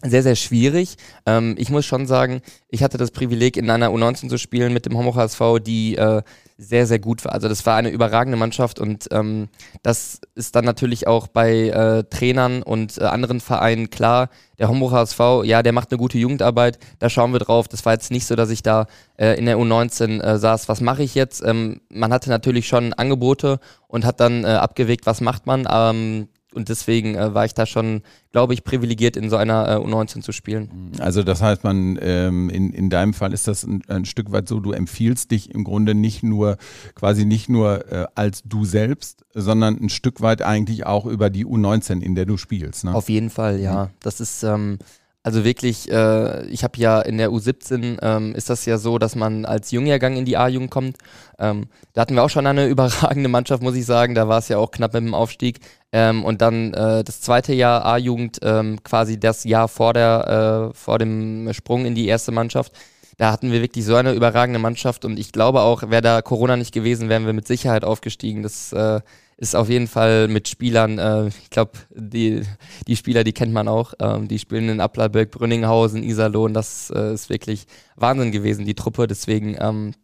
sehr, 0.00 0.22
sehr 0.22 0.36
schwierig. 0.36 0.96
Ähm, 1.26 1.54
ich 1.58 1.70
muss 1.70 1.84
schon 1.84 2.06
sagen, 2.06 2.40
ich 2.68 2.82
hatte 2.82 2.98
das 2.98 3.10
Privileg, 3.10 3.56
in 3.56 3.68
einer 3.68 3.90
U19 3.90 4.28
zu 4.28 4.38
spielen 4.38 4.72
mit 4.72 4.86
dem 4.86 4.96
Homo 4.96 5.14
HSV, 5.14 5.40
die 5.64 5.96
äh, 5.96 6.22
sehr, 6.56 6.86
sehr 6.86 6.98
gut 6.98 7.24
war. 7.24 7.32
Also 7.32 7.48
das 7.48 7.64
war 7.66 7.76
eine 7.76 7.90
überragende 7.90 8.36
Mannschaft 8.36 8.78
und 8.78 9.08
ähm, 9.10 9.48
das 9.82 10.20
ist 10.34 10.54
dann 10.54 10.64
natürlich 10.64 11.06
auch 11.06 11.28
bei 11.28 11.68
äh, 11.68 12.04
Trainern 12.04 12.62
und 12.62 12.98
äh, 12.98 13.04
anderen 13.04 13.40
Vereinen 13.40 13.90
klar. 13.90 14.28
Der 14.58 14.68
Homburg 14.68 14.92
HSV, 14.92 15.20
ja, 15.44 15.62
der 15.62 15.72
macht 15.72 15.90
eine 15.90 15.98
gute 15.98 16.18
Jugendarbeit, 16.18 16.78
da 16.98 17.10
schauen 17.10 17.32
wir 17.32 17.40
drauf. 17.40 17.68
Das 17.68 17.84
war 17.84 17.92
jetzt 17.92 18.10
nicht 18.10 18.26
so, 18.26 18.36
dass 18.36 18.50
ich 18.50 18.62
da 18.62 18.86
äh, 19.16 19.36
in 19.38 19.46
der 19.46 19.58
U19 19.58 20.20
äh, 20.20 20.38
saß, 20.38 20.68
was 20.68 20.80
mache 20.80 21.02
ich 21.02 21.14
jetzt? 21.14 21.42
Ähm, 21.44 21.80
man 21.88 22.12
hatte 22.12 22.30
natürlich 22.30 22.68
schon 22.68 22.92
Angebote 22.92 23.58
und 23.88 24.04
hat 24.04 24.20
dann 24.20 24.44
äh, 24.44 24.48
abgewegt, 24.48 25.06
was 25.06 25.20
macht 25.20 25.46
man. 25.46 25.66
Ähm, 25.70 26.28
und 26.54 26.68
deswegen 26.68 27.14
äh, 27.14 27.34
war 27.34 27.44
ich 27.44 27.54
da 27.54 27.66
schon, 27.66 28.02
glaube 28.30 28.54
ich, 28.54 28.64
privilegiert, 28.64 29.16
in 29.16 29.30
so 29.30 29.36
einer 29.36 29.68
äh, 29.68 29.76
U19 29.76 30.22
zu 30.22 30.32
spielen. 30.32 30.92
Also 30.98 31.22
das 31.22 31.42
heißt, 31.42 31.64
man 31.64 31.98
ähm, 32.00 32.50
in, 32.50 32.72
in 32.72 32.90
deinem 32.90 33.14
Fall 33.14 33.32
ist 33.32 33.48
das 33.48 33.64
ein, 33.64 33.82
ein, 33.88 34.04
Stück 34.04 34.32
weit 34.32 34.48
so, 34.48 34.60
du 34.60 34.72
empfiehlst 34.72 35.30
dich 35.30 35.50
im 35.50 35.64
Grunde 35.64 35.94
nicht 35.94 36.22
nur, 36.22 36.56
quasi 36.94 37.24
nicht 37.24 37.48
nur 37.48 37.90
äh, 37.90 38.06
als 38.14 38.42
du 38.44 38.64
selbst, 38.64 39.24
sondern 39.34 39.78
ein 39.80 39.88
Stück 39.88 40.20
weit 40.20 40.42
eigentlich 40.42 40.86
auch 40.86 41.06
über 41.06 41.30
die 41.30 41.46
U19, 41.46 42.00
in 42.00 42.14
der 42.14 42.26
du 42.26 42.36
spielst. 42.36 42.84
Ne? 42.84 42.94
Auf 42.94 43.08
jeden 43.08 43.30
Fall, 43.30 43.60
ja. 43.60 43.84
Mhm. 43.84 43.90
Das 44.00 44.20
ist 44.20 44.42
ähm, 44.42 44.78
also 45.24 45.44
wirklich, 45.44 45.90
äh, 45.90 46.46
ich 46.46 46.64
habe 46.64 46.78
ja 46.78 47.00
in 47.00 47.16
der 47.16 47.30
U17 47.30 47.98
ähm, 48.02 48.34
ist 48.34 48.50
das 48.50 48.66
ja 48.66 48.76
so, 48.76 48.98
dass 48.98 49.14
man 49.14 49.44
als 49.44 49.70
Jungjahrgang 49.70 50.16
in 50.16 50.24
die 50.24 50.36
A-Jugend 50.36 50.70
kommt. 50.70 50.96
Ähm, 51.38 51.68
da 51.92 52.00
hatten 52.00 52.14
wir 52.14 52.24
auch 52.24 52.30
schon 52.30 52.46
eine 52.46 52.66
überragende 52.68 53.28
Mannschaft, 53.28 53.62
muss 53.62 53.76
ich 53.76 53.86
sagen. 53.86 54.16
Da 54.16 54.26
war 54.26 54.38
es 54.38 54.48
ja 54.48 54.58
auch 54.58 54.72
knapp 54.72 54.94
mit 54.94 55.04
dem 55.04 55.14
Aufstieg. 55.14 55.60
Ähm, 55.92 56.24
und 56.24 56.40
dann 56.42 56.74
äh, 56.74 57.04
das 57.04 57.20
zweite 57.20 57.54
Jahr 57.54 57.84
A-Jugend, 57.84 58.40
ähm, 58.42 58.82
quasi 58.82 59.20
das 59.20 59.44
Jahr 59.44 59.68
vor, 59.68 59.92
der, 59.94 60.70
äh, 60.72 60.76
vor 60.76 60.98
dem 60.98 61.52
Sprung 61.52 61.86
in 61.86 61.94
die 61.94 62.08
erste 62.08 62.32
Mannschaft. 62.32 62.72
Da 63.18 63.30
hatten 63.30 63.52
wir 63.52 63.62
wirklich 63.62 63.84
so 63.84 63.94
eine 63.94 64.14
überragende 64.14 64.58
Mannschaft 64.58 65.04
und 65.04 65.18
ich 65.18 65.30
glaube 65.30 65.60
auch, 65.60 65.82
wäre 65.90 66.02
da 66.02 66.22
Corona 66.22 66.56
nicht 66.56 66.72
gewesen, 66.72 67.08
wären 67.08 67.26
wir 67.26 67.32
mit 67.32 67.46
Sicherheit 67.46 67.84
aufgestiegen. 67.84 68.42
Das 68.42 68.72
äh, 68.72 69.00
ist 69.42 69.56
auf 69.56 69.68
jeden 69.68 69.88
Fall 69.88 70.28
mit 70.28 70.46
Spielern, 70.46 71.00
äh, 71.00 71.26
ich 71.26 71.50
glaube, 71.50 71.72
die, 71.90 72.42
die 72.86 72.94
Spieler, 72.94 73.24
die 73.24 73.32
kennt 73.32 73.52
man 73.52 73.66
auch, 73.66 73.92
ähm, 73.98 74.28
die 74.28 74.38
spielen 74.38 74.68
in 74.68 74.80
Applerberg, 74.80 75.32
Brünninghausen, 75.32 76.04
Iserlohn, 76.04 76.54
das 76.54 76.92
äh, 76.94 77.12
ist 77.12 77.28
wirklich 77.28 77.66
Wahnsinn 77.96 78.30
gewesen, 78.30 78.64
die 78.66 78.76
Truppe, 78.76 79.08
deswegen 79.08 79.56
ähm, 79.58 79.94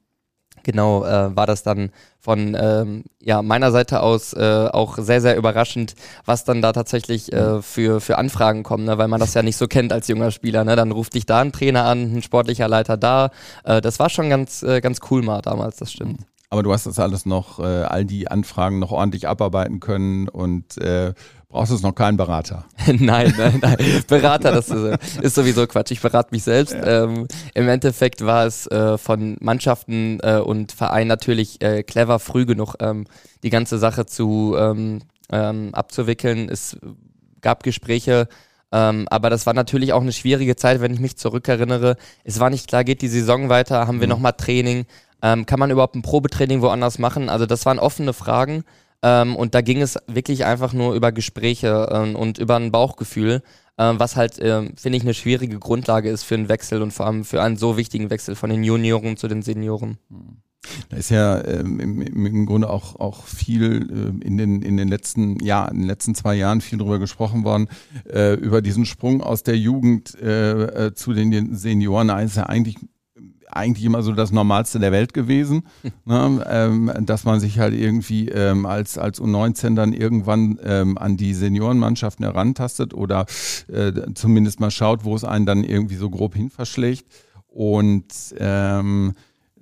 genau 0.64 1.04
äh, 1.04 1.37
war 1.37 1.47
das 1.47 1.62
dann 1.62 1.92
von 2.18 2.57
ähm, 2.61 3.04
ja, 3.23 3.40
meiner 3.42 3.71
Seite 3.71 4.02
aus 4.02 4.33
äh, 4.33 4.68
auch 4.73 4.99
sehr, 4.99 5.21
sehr 5.21 5.37
überraschend, 5.37 5.95
was 6.25 6.42
dann 6.42 6.61
da 6.61 6.73
tatsächlich 6.73 7.33
äh, 7.33 7.62
für, 7.62 8.00
für 8.00 8.18
Anfragen 8.18 8.64
kommen, 8.64 8.87
ne? 8.87 8.99
weil 8.99 9.07
man 9.07 9.21
das 9.21 9.35
ja 9.35 9.45
nicht 9.45 9.57
so 9.57 9.68
kennt 9.68 9.92
als 9.92 10.09
junger 10.09 10.33
Spieler. 10.33 10.64
Ne? 10.64 10.75
Dann 10.75 10.90
ruft 10.90 11.14
dich 11.14 11.26
da 11.26 11.42
ein 11.42 11.52
Trainer 11.52 11.85
an, 11.85 12.16
ein 12.16 12.23
sportlicher 12.23 12.66
Leiter 12.66 12.97
da. 12.97 13.30
Äh, 13.62 13.80
das 13.80 14.00
war 14.00 14.11
schon 14.11 14.30
ganz, 14.30 14.64
äh, 14.64 14.80
ganz 14.80 14.99
cool 15.12 15.23
mal 15.23 15.42
damals, 15.42 15.76
das 15.76 15.92
stimmt. 15.92 16.23
Aber 16.50 16.62
du 16.62 16.73
hast 16.73 16.87
das 16.87 16.99
alles 16.99 17.26
noch, 17.26 17.59
äh, 17.59 17.62
all 17.62 18.07
die 18.07 18.28
Anfragen 18.28 18.78
noch 18.78 18.90
ordentlich 18.90 19.28
abarbeiten 19.28 19.81
können 19.81 20.28
und 20.28 20.78
äh, 20.78 21.12
brauchst 21.49 21.73
jetzt 21.73 21.83
noch 21.83 21.95
keinen 21.95 22.17
Berater. 22.17 22.64
nein, 22.87 23.35
nein, 23.37 23.59
nein. 23.61 23.76
Berater, 24.07 24.52
das 24.52 24.71
ist, 24.71 25.21
ist, 25.21 25.35
sowieso 25.35 25.67
Quatsch. 25.67 25.90
Ich 25.90 26.00
berate 26.00 26.31
mich 26.33 26.45
selbst. 26.45 26.73
Ja. 26.73 27.05
Ähm, 27.05 27.28
Im 27.55 27.69
Endeffekt 27.69 28.25
war 28.25 28.47
es 28.47 28.67
äh, 28.67 28.97
von 28.97 29.37
Mannschaften 29.40 30.21
äh, 30.23 30.38
und 30.38 30.73
Vereinen 30.73 31.09
natürlich 31.09 31.61
äh, 31.62 31.83
clever, 31.83 32.19
früh 32.19 32.47
genug 32.47 32.76
ähm, 32.81 33.07
die 33.43 33.50
ganze 33.50 33.78
Sache 33.78 34.07
zu 34.07 34.57
ähm, 34.59 35.00
ähm 35.31 35.75
abzuwickeln. 35.75 36.49
Es 36.49 36.78
gab 37.43 37.62
Gespräche, 37.62 38.26
ähm, 38.73 39.07
aber 39.11 39.31
das 39.31 39.47
war 39.47 39.55
natürlich 39.55 39.93
auch 39.93 40.02
eine 40.02 40.12
schwierige 40.12 40.57
Zeit, 40.57 40.81
wenn 40.81 40.93
ich 40.93 41.00
mich 41.00 41.17
zurückerinnere. 41.17 41.97
Es 42.25 42.40
war 42.40 42.50
nicht 42.50 42.69
klar, 42.69 42.85
geht 42.85 43.02
die 43.02 43.09
Saison 43.09 43.49
weiter, 43.49 43.87
haben 43.87 44.00
wir 44.00 44.07
mhm. 44.07 44.12
nochmal 44.12 44.33
Training, 44.33 44.87
ähm, 45.22 45.46
kann 45.46 45.58
man 45.58 45.70
überhaupt 45.70 45.94
ein 45.94 46.02
Probetraining 46.02 46.62
woanders 46.62 46.98
machen? 46.98 47.28
Also 47.28 47.46
das 47.46 47.66
waren 47.66 47.78
offene 47.78 48.12
Fragen. 48.12 48.64
Ähm, 49.02 49.37
und 49.37 49.54
da 49.54 49.60
ging 49.60 49.80
es 49.80 49.96
wirklich 50.06 50.44
einfach 50.44 50.72
nur 50.72 50.94
über 50.94 51.12
Gespräche 51.12 51.88
ähm, 51.92 52.16
und 52.16 52.38
über 52.38 52.56
ein 52.56 52.72
Bauchgefühl, 52.72 53.42
ähm, 53.78 54.00
was 54.00 54.16
halt, 54.16 54.38
ähm, 54.40 54.72
finde 54.76 54.98
ich, 54.98 55.04
eine 55.04 55.14
schwierige 55.14 55.58
Grundlage 55.58 56.10
ist 56.10 56.25
für 56.25 56.34
einen 56.34 56.48
Wechsel 56.48 56.82
und 56.82 56.92
vor 56.92 57.06
allem 57.06 57.25
für 57.25 57.40
einen 57.40 57.56
so 57.56 57.76
wichtigen 57.76 58.10
Wechsel 58.10 58.34
von 58.34 58.50
den 58.50 58.64
Junioren 58.64 59.16
zu 59.16 59.28
den 59.28 59.42
Senioren. 59.42 59.98
Da 60.88 60.96
ist 60.96 61.10
ja 61.10 61.42
ähm, 61.44 61.78
im, 61.78 62.02
im, 62.02 62.46
Grunde 62.46 62.68
auch, 62.68 62.96
auch 62.96 63.25
viel 63.25 63.88
äh, 64.20 64.26
in, 64.26 64.37
den, 64.37 64.62
in 64.62 64.76
den 64.76 64.88
letzten 64.88 65.38
ja, 65.40 65.66
in 65.66 65.78
den 65.78 65.87
letzten 65.87 66.16
zwei 66.16 66.34
Jahren 66.34 66.60
viel 66.60 66.78
darüber 66.78 66.98
gesprochen 66.98 67.44
worden, 67.44 67.68
äh, 68.12 68.34
über 68.34 68.60
diesen 68.60 68.84
Sprung 68.84 69.22
aus 69.22 69.44
der 69.44 69.56
Jugend 69.56 70.20
äh, 70.20 70.87
äh 70.87 70.94
zu 70.94 71.12
den 71.12 71.54
Senioren. 71.54 72.08
Da 72.08 72.20
ist 72.20 72.37
ja 72.37 72.46
eigentlich 72.46 72.76
eigentlich 73.59 73.85
immer 73.85 74.03
so 74.03 74.12
das 74.12 74.33
Normalste 74.33 74.79
der 74.79 74.93
Welt 74.93 75.12
gewesen, 75.12 75.65
ne? 76.05 76.45
ähm, 76.49 76.93
dass 77.00 77.25
man 77.25 77.41
sich 77.41 77.59
halt 77.59 77.75
irgendwie 77.75 78.29
ähm, 78.29 78.65
als, 78.67 78.97
als 78.99 79.21
U19 79.21 79.75
dann 79.75 79.93
irgendwann 79.93 80.59
ähm, 80.65 80.97
an 80.97 81.17
die 81.17 81.35
Seniorenmannschaften 81.35 82.25
herantastet 82.25 82.95
oder 82.95 83.27
äh, 83.73 83.93
zumindest 84.15 84.61
mal 84.61 84.71
schaut, 84.71 85.05
wo 85.05 85.15
es 85.15 85.25
einen 85.25 85.47
dann 85.47 85.65
irgendwie 85.65 85.97
so 85.97 86.09
grob 86.09 86.35
hin 86.35 86.50
verschlägt. 86.50 87.07
Und 87.49 88.12
ähm, 88.38 89.15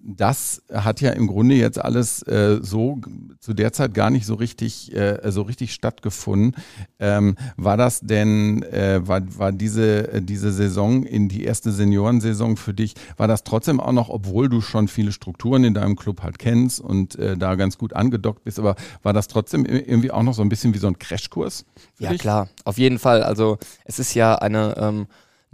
das 0.08 0.62
hat 0.72 1.00
ja 1.00 1.10
im 1.10 1.26
Grunde 1.26 1.56
jetzt 1.56 1.82
alles 1.82 2.22
äh, 2.22 2.60
so 2.62 3.00
zu 3.40 3.54
der 3.54 3.72
Zeit 3.72 3.92
gar 3.92 4.10
nicht 4.10 4.24
so 4.24 4.34
richtig, 4.34 4.94
äh, 4.94 5.18
so 5.32 5.42
richtig 5.42 5.72
stattgefunden. 5.72 6.54
Ähm, 7.00 7.36
war 7.56 7.76
das 7.76 8.00
denn, 8.00 8.62
äh, 8.62 9.00
war, 9.06 9.20
war 9.36 9.50
diese, 9.50 10.12
äh, 10.12 10.22
diese 10.22 10.52
Saison 10.52 11.02
in 11.02 11.28
die 11.28 11.44
erste 11.44 11.72
Seniorensaison 11.72 12.56
für 12.56 12.72
dich, 12.72 12.94
war 13.16 13.26
das 13.26 13.42
trotzdem 13.42 13.80
auch 13.80 13.92
noch, 13.92 14.08
obwohl 14.08 14.48
du 14.48 14.60
schon 14.60 14.86
viele 14.86 15.10
Strukturen 15.10 15.64
in 15.64 15.74
deinem 15.74 15.96
Club 15.96 16.22
halt 16.22 16.38
kennst 16.38 16.80
und 16.80 17.16
äh, 17.16 17.36
da 17.36 17.56
ganz 17.56 17.76
gut 17.76 17.92
angedockt 17.92 18.44
bist, 18.44 18.60
aber 18.60 18.76
war 19.02 19.12
das 19.12 19.26
trotzdem 19.26 19.64
irgendwie 19.64 20.12
auch 20.12 20.22
noch 20.22 20.34
so 20.34 20.42
ein 20.42 20.48
bisschen 20.48 20.72
wie 20.72 20.78
so 20.78 20.86
ein 20.86 20.98
Crashkurs? 20.98 21.64
Ja, 21.98 22.10
dich? 22.10 22.20
klar, 22.20 22.48
auf 22.64 22.78
jeden 22.78 23.00
Fall. 23.00 23.24
Also 23.24 23.58
es 23.84 23.98
ist 23.98 24.14
ja 24.14 24.36
eine 24.36 24.76
ähm, 24.78 25.06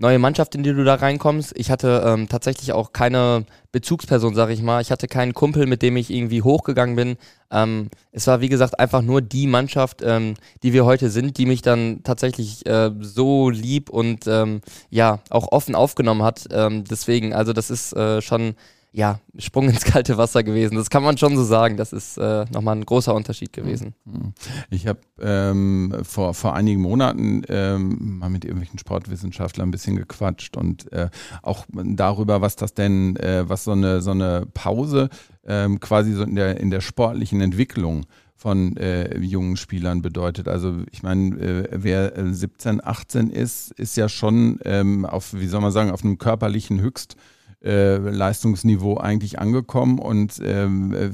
neue 0.02 0.18
Mannschaft, 0.18 0.54
in 0.54 0.62
die 0.62 0.75
du 0.75 0.85
da 0.85 0.97
reinkommst. 0.97 1.52
Ich 1.56 1.71
hatte 1.71 2.02
ähm, 2.04 2.28
tatsächlich 2.28 2.73
auch 2.73 2.92
keine 2.92 3.47
Bezugsperson, 3.71 4.35
sag 4.35 4.50
ich 4.50 4.61
mal. 4.61 4.82
Ich 4.82 4.90
hatte 4.90 5.06
keinen 5.06 5.32
Kumpel, 5.32 5.66
mit 5.66 5.80
dem 5.80 5.97
ich 5.97 6.11
irgendwie 6.11 6.42
hochgegangen 6.42 6.97
bin. 6.97 7.16
Ähm, 7.50 7.88
es 8.11 8.26
war, 8.26 8.40
wie 8.40 8.49
gesagt, 8.49 8.78
einfach 8.78 9.00
nur 9.00 9.23
die 9.23 9.47
Mannschaft, 9.47 10.02
ähm, 10.04 10.35
die 10.62 10.73
wir 10.73 10.85
heute 10.85 11.09
sind, 11.09 11.38
die 11.38 11.47
mich 11.47 11.62
dann 11.62 12.02
tatsächlich 12.02 12.66
äh, 12.66 12.90
so 13.00 13.49
lieb 13.49 13.88
und 13.88 14.26
ähm, 14.26 14.61
ja, 14.90 15.21
auch 15.30 15.52
offen 15.52 15.75
aufgenommen 15.75 16.25
hat. 16.25 16.47
Ähm, 16.50 16.84
deswegen, 16.84 17.32
also 17.32 17.52
das 17.52 17.71
ist 17.71 17.95
äh, 17.95 18.21
schon 18.21 18.56
ja, 18.93 19.21
Sprung 19.39 19.69
ins 19.69 19.85
kalte 19.85 20.19
Wasser 20.19 20.43
gewesen. 20.43 20.76
Das 20.76 20.91
kann 20.91 21.02
man 21.02 21.17
schon 21.17 21.35
so 21.37 21.45
sagen. 21.45 21.76
Das 21.76 21.93
ist 21.93 22.19
äh, 22.19 22.45
nochmal 22.52 22.76
ein 22.76 22.85
großer 22.85 23.15
Unterschied 23.15 23.52
gewesen. 23.52 23.95
Mhm. 24.05 24.35
Ich 24.71 24.87
habe 24.87 25.00
ähm, 25.21 25.95
vor, 26.02 26.35
vor 26.35 26.55
einigen 26.55 26.83
Monaten 26.83 27.43
ähm, 27.49 28.19
mal 28.19 28.28
mit 28.28 28.45
irgendwelchen 28.45 28.78
Sportwissenschaftlern 28.78 29.69
ein 29.69 29.71
bisschen 29.71 29.97
gequatscht 29.97 30.57
und 30.57 30.93
äh, 30.93 31.09
auch 31.41 31.65
darüber, 31.73 32.43
was 32.43 32.57
das 32.57 32.75
denn, 32.75 33.17
äh, 33.17 33.49
was 33.49 33.65
so 33.65 33.73
eine, 33.73 34.02
so 34.02 34.11
eine 34.11 34.47
Pause 34.52 35.09
ähm, 35.47 35.81
quasi 35.81 36.13
so 36.13 36.23
in 36.23 36.35
der, 36.35 36.61
in 36.61 36.71
der 36.71 36.83
sportlichen 36.83 37.41
Entwicklung 37.41 38.05
von 38.37 38.76
äh, 38.76 39.19
jungen 39.19 39.57
Spielern 39.57 40.02
bedeutet. 40.02 40.49
Also 40.49 40.83
ich 40.91 41.02
meine, 41.02 41.37
äh, 41.37 41.69
wer 41.73 42.13
17, 42.35 42.85
18 42.85 43.31
ist, 43.31 43.71
ist 43.73 43.97
ja 43.97 44.09
schon 44.09 44.59
ähm, 44.65 45.07
auf, 45.07 45.33
wie 45.33 45.47
soll 45.47 45.61
man 45.61 45.73
sagen, 45.73 45.93
auf 45.93 46.05
einem 46.05 46.19
körperlichen 46.19 46.81
Höchst 46.81 47.17
äh, 47.65 47.97
Leistungsniveau 47.97 48.97
eigentlich 48.97 49.39
angekommen 49.39 49.99
und 49.99 50.41
ähm, 50.45 50.93
äh, 50.95 51.11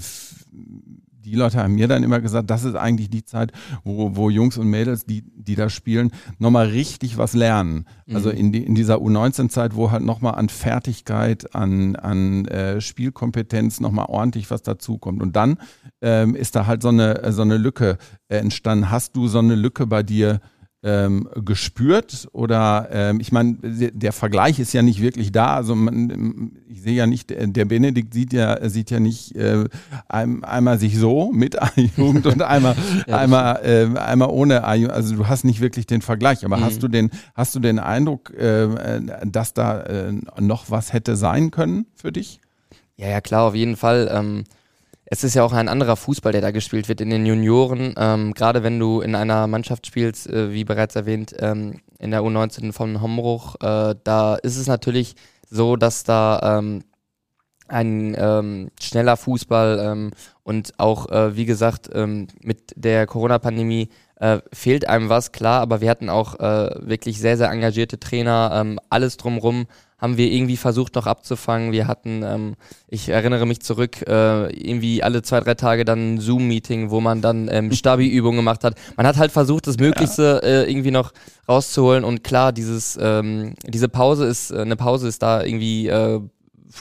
die 1.28 1.36
Leute 1.36 1.58
haben 1.58 1.74
mir 1.74 1.88
dann 1.88 2.02
immer 2.02 2.20
gesagt, 2.20 2.50
das 2.50 2.64
ist 2.64 2.74
eigentlich 2.74 3.10
die 3.10 3.24
Zeit, 3.24 3.52
wo, 3.84 4.16
wo 4.16 4.30
Jungs 4.30 4.56
und 4.56 4.68
Mädels, 4.68 5.04
die, 5.04 5.24
die 5.34 5.54
da 5.54 5.68
spielen, 5.68 6.10
nochmal 6.38 6.68
richtig 6.68 7.18
was 7.18 7.34
lernen. 7.34 7.84
Also 8.06 8.08
mhm. 8.08 8.16
Also 8.16 8.30
in, 8.30 8.52
die, 8.52 8.64
in 8.64 8.74
dieser 8.74 8.96
U19-Zeit, 8.96 9.76
wo 9.76 9.90
halt 9.90 10.02
nochmal 10.02 10.34
an 10.34 10.48
Fertigkeit, 10.48 11.54
an, 11.54 11.96
an 11.96 12.46
äh, 12.46 12.80
Spielkompetenz 12.80 13.80
nochmal 13.80 14.06
ordentlich 14.08 14.50
was 14.50 14.62
dazukommt. 14.62 15.22
Und 15.22 15.36
dann 15.36 15.58
ähm, 16.00 16.34
ist 16.34 16.56
da 16.56 16.66
halt 16.66 16.82
so 16.82 16.88
eine, 16.88 17.32
so 17.32 17.42
eine 17.42 17.58
Lücke 17.58 17.98
entstanden. 18.28 18.90
Hast 18.90 19.14
du 19.14 19.28
so 19.28 19.38
eine 19.38 19.54
Lücke 19.54 19.86
bei 19.86 20.02
dir 20.02 20.40
ähm, 20.82 21.28
gespürt? 21.44 22.28
Oder 22.32 22.88
ähm, 22.90 23.20
ich 23.20 23.32
meine, 23.32 23.56
der 23.62 24.12
Vergleich 24.12 24.58
ist 24.58 24.72
ja 24.72 24.82
nicht 24.82 25.00
wirklich 25.00 25.32
da. 25.32 25.56
Also 25.56 25.74
man, 25.74 26.52
ich 26.68 26.82
sehe 26.82 26.94
ja 26.94 27.06
nicht, 27.06 27.30
der 27.30 27.64
Benedikt 27.64 28.14
sieht 28.14 28.32
ja, 28.32 28.68
sieht 28.68 28.90
ja 28.90 29.00
nicht 29.00 29.34
äh, 29.34 29.64
einmal 30.08 30.78
sich 30.78 30.96
so 30.96 31.32
mit 31.32 31.60
A-Jugend 31.62 32.26
und 32.26 32.42
einmal, 32.42 32.76
ja, 33.06 33.16
einmal, 33.16 33.60
äh, 33.64 33.98
einmal 33.98 34.28
ohne 34.30 34.64
A-Jugend. 34.64 34.94
Also 34.94 35.16
du 35.16 35.26
hast 35.26 35.44
nicht 35.44 35.60
wirklich 35.60 35.86
den 35.86 36.02
Vergleich. 36.02 36.44
Aber 36.44 36.58
mhm. 36.58 36.64
hast 36.64 36.82
du 36.82 36.88
den, 36.88 37.10
hast 37.34 37.54
du 37.54 37.60
den 37.60 37.78
Eindruck, 37.78 38.32
äh, 38.34 39.00
dass 39.24 39.54
da 39.54 39.80
äh, 39.82 40.12
noch 40.40 40.70
was 40.70 40.92
hätte 40.92 41.16
sein 41.16 41.50
können 41.50 41.86
für 41.94 42.12
dich? 42.12 42.40
Ja, 42.96 43.08
ja, 43.08 43.20
klar, 43.20 43.44
auf 43.44 43.54
jeden 43.54 43.76
Fall. 43.76 44.08
Ähm 44.12 44.44
es 45.10 45.24
ist 45.24 45.34
ja 45.34 45.42
auch 45.42 45.52
ein 45.52 45.68
anderer 45.68 45.96
Fußball, 45.96 46.32
der 46.32 46.42
da 46.42 46.50
gespielt 46.50 46.88
wird 46.88 47.00
in 47.00 47.10
den 47.10 47.24
Junioren. 47.24 47.94
Ähm, 47.96 48.34
Gerade 48.34 48.62
wenn 48.62 48.78
du 48.78 49.00
in 49.00 49.14
einer 49.14 49.46
Mannschaft 49.46 49.86
spielst, 49.86 50.28
äh, 50.28 50.52
wie 50.52 50.64
bereits 50.64 50.96
erwähnt, 50.96 51.34
ähm, 51.38 51.80
in 51.98 52.10
der 52.10 52.20
U19 52.20 52.72
von 52.72 53.00
Hombruch, 53.00 53.56
äh, 53.60 53.94
da 54.04 54.34
ist 54.36 54.58
es 54.58 54.66
natürlich 54.66 55.14
so, 55.48 55.76
dass 55.76 56.04
da 56.04 56.58
ähm, 56.58 56.84
ein 57.68 58.16
ähm, 58.18 58.70
schneller 58.80 59.16
Fußball 59.16 59.78
ähm, 59.80 60.10
und 60.42 60.78
auch, 60.78 61.10
äh, 61.10 61.36
wie 61.36 61.44
gesagt, 61.44 61.90
ähm, 61.92 62.28
mit 62.42 62.72
der 62.76 63.06
Corona-Pandemie 63.06 63.88
äh, 64.20 64.38
fehlt 64.52 64.88
einem 64.88 65.08
was, 65.08 65.32
klar, 65.32 65.60
aber 65.60 65.80
wir 65.80 65.90
hatten 65.90 66.08
auch 66.08 66.38
äh, 66.40 66.70
wirklich 66.80 67.20
sehr, 67.20 67.36
sehr 67.36 67.50
engagierte 67.50 68.00
Trainer, 68.00 68.50
ähm, 68.54 68.80
alles 68.90 69.16
drumrum 69.16 69.66
haben 69.98 70.16
wir 70.16 70.30
irgendwie 70.30 70.56
versucht 70.56 70.94
noch 70.94 71.06
abzufangen. 71.06 71.72
Wir 71.72 71.88
hatten, 71.88 72.22
ähm, 72.22 72.54
ich 72.86 73.08
erinnere 73.08 73.46
mich 73.46 73.60
zurück, 73.60 74.06
äh, 74.06 74.48
irgendwie 74.52 75.02
alle 75.02 75.22
zwei, 75.22 75.40
drei 75.40 75.54
Tage 75.54 75.84
dann 75.84 76.14
ein 76.14 76.20
Zoom-Meeting, 76.20 76.90
wo 76.90 77.00
man 77.00 77.20
dann 77.20 77.48
ähm, 77.50 77.72
Stabi-Übungen 77.72 78.36
gemacht 78.36 78.62
hat. 78.62 78.76
Man 78.96 79.06
hat 79.06 79.16
halt 79.16 79.32
versucht, 79.32 79.66
das 79.66 79.78
Möglichste 79.78 80.40
äh, 80.44 80.70
irgendwie 80.70 80.92
noch 80.92 81.12
rauszuholen 81.48 82.04
und 82.04 82.22
klar, 82.22 82.52
dieses, 82.52 82.96
ähm, 83.00 83.54
diese 83.66 83.88
Pause 83.88 84.26
ist, 84.26 84.52
äh, 84.52 84.60
eine 84.60 84.76
Pause 84.76 85.08
ist 85.08 85.22
da 85.22 85.42
irgendwie 85.42 85.88
äh, 85.88 86.20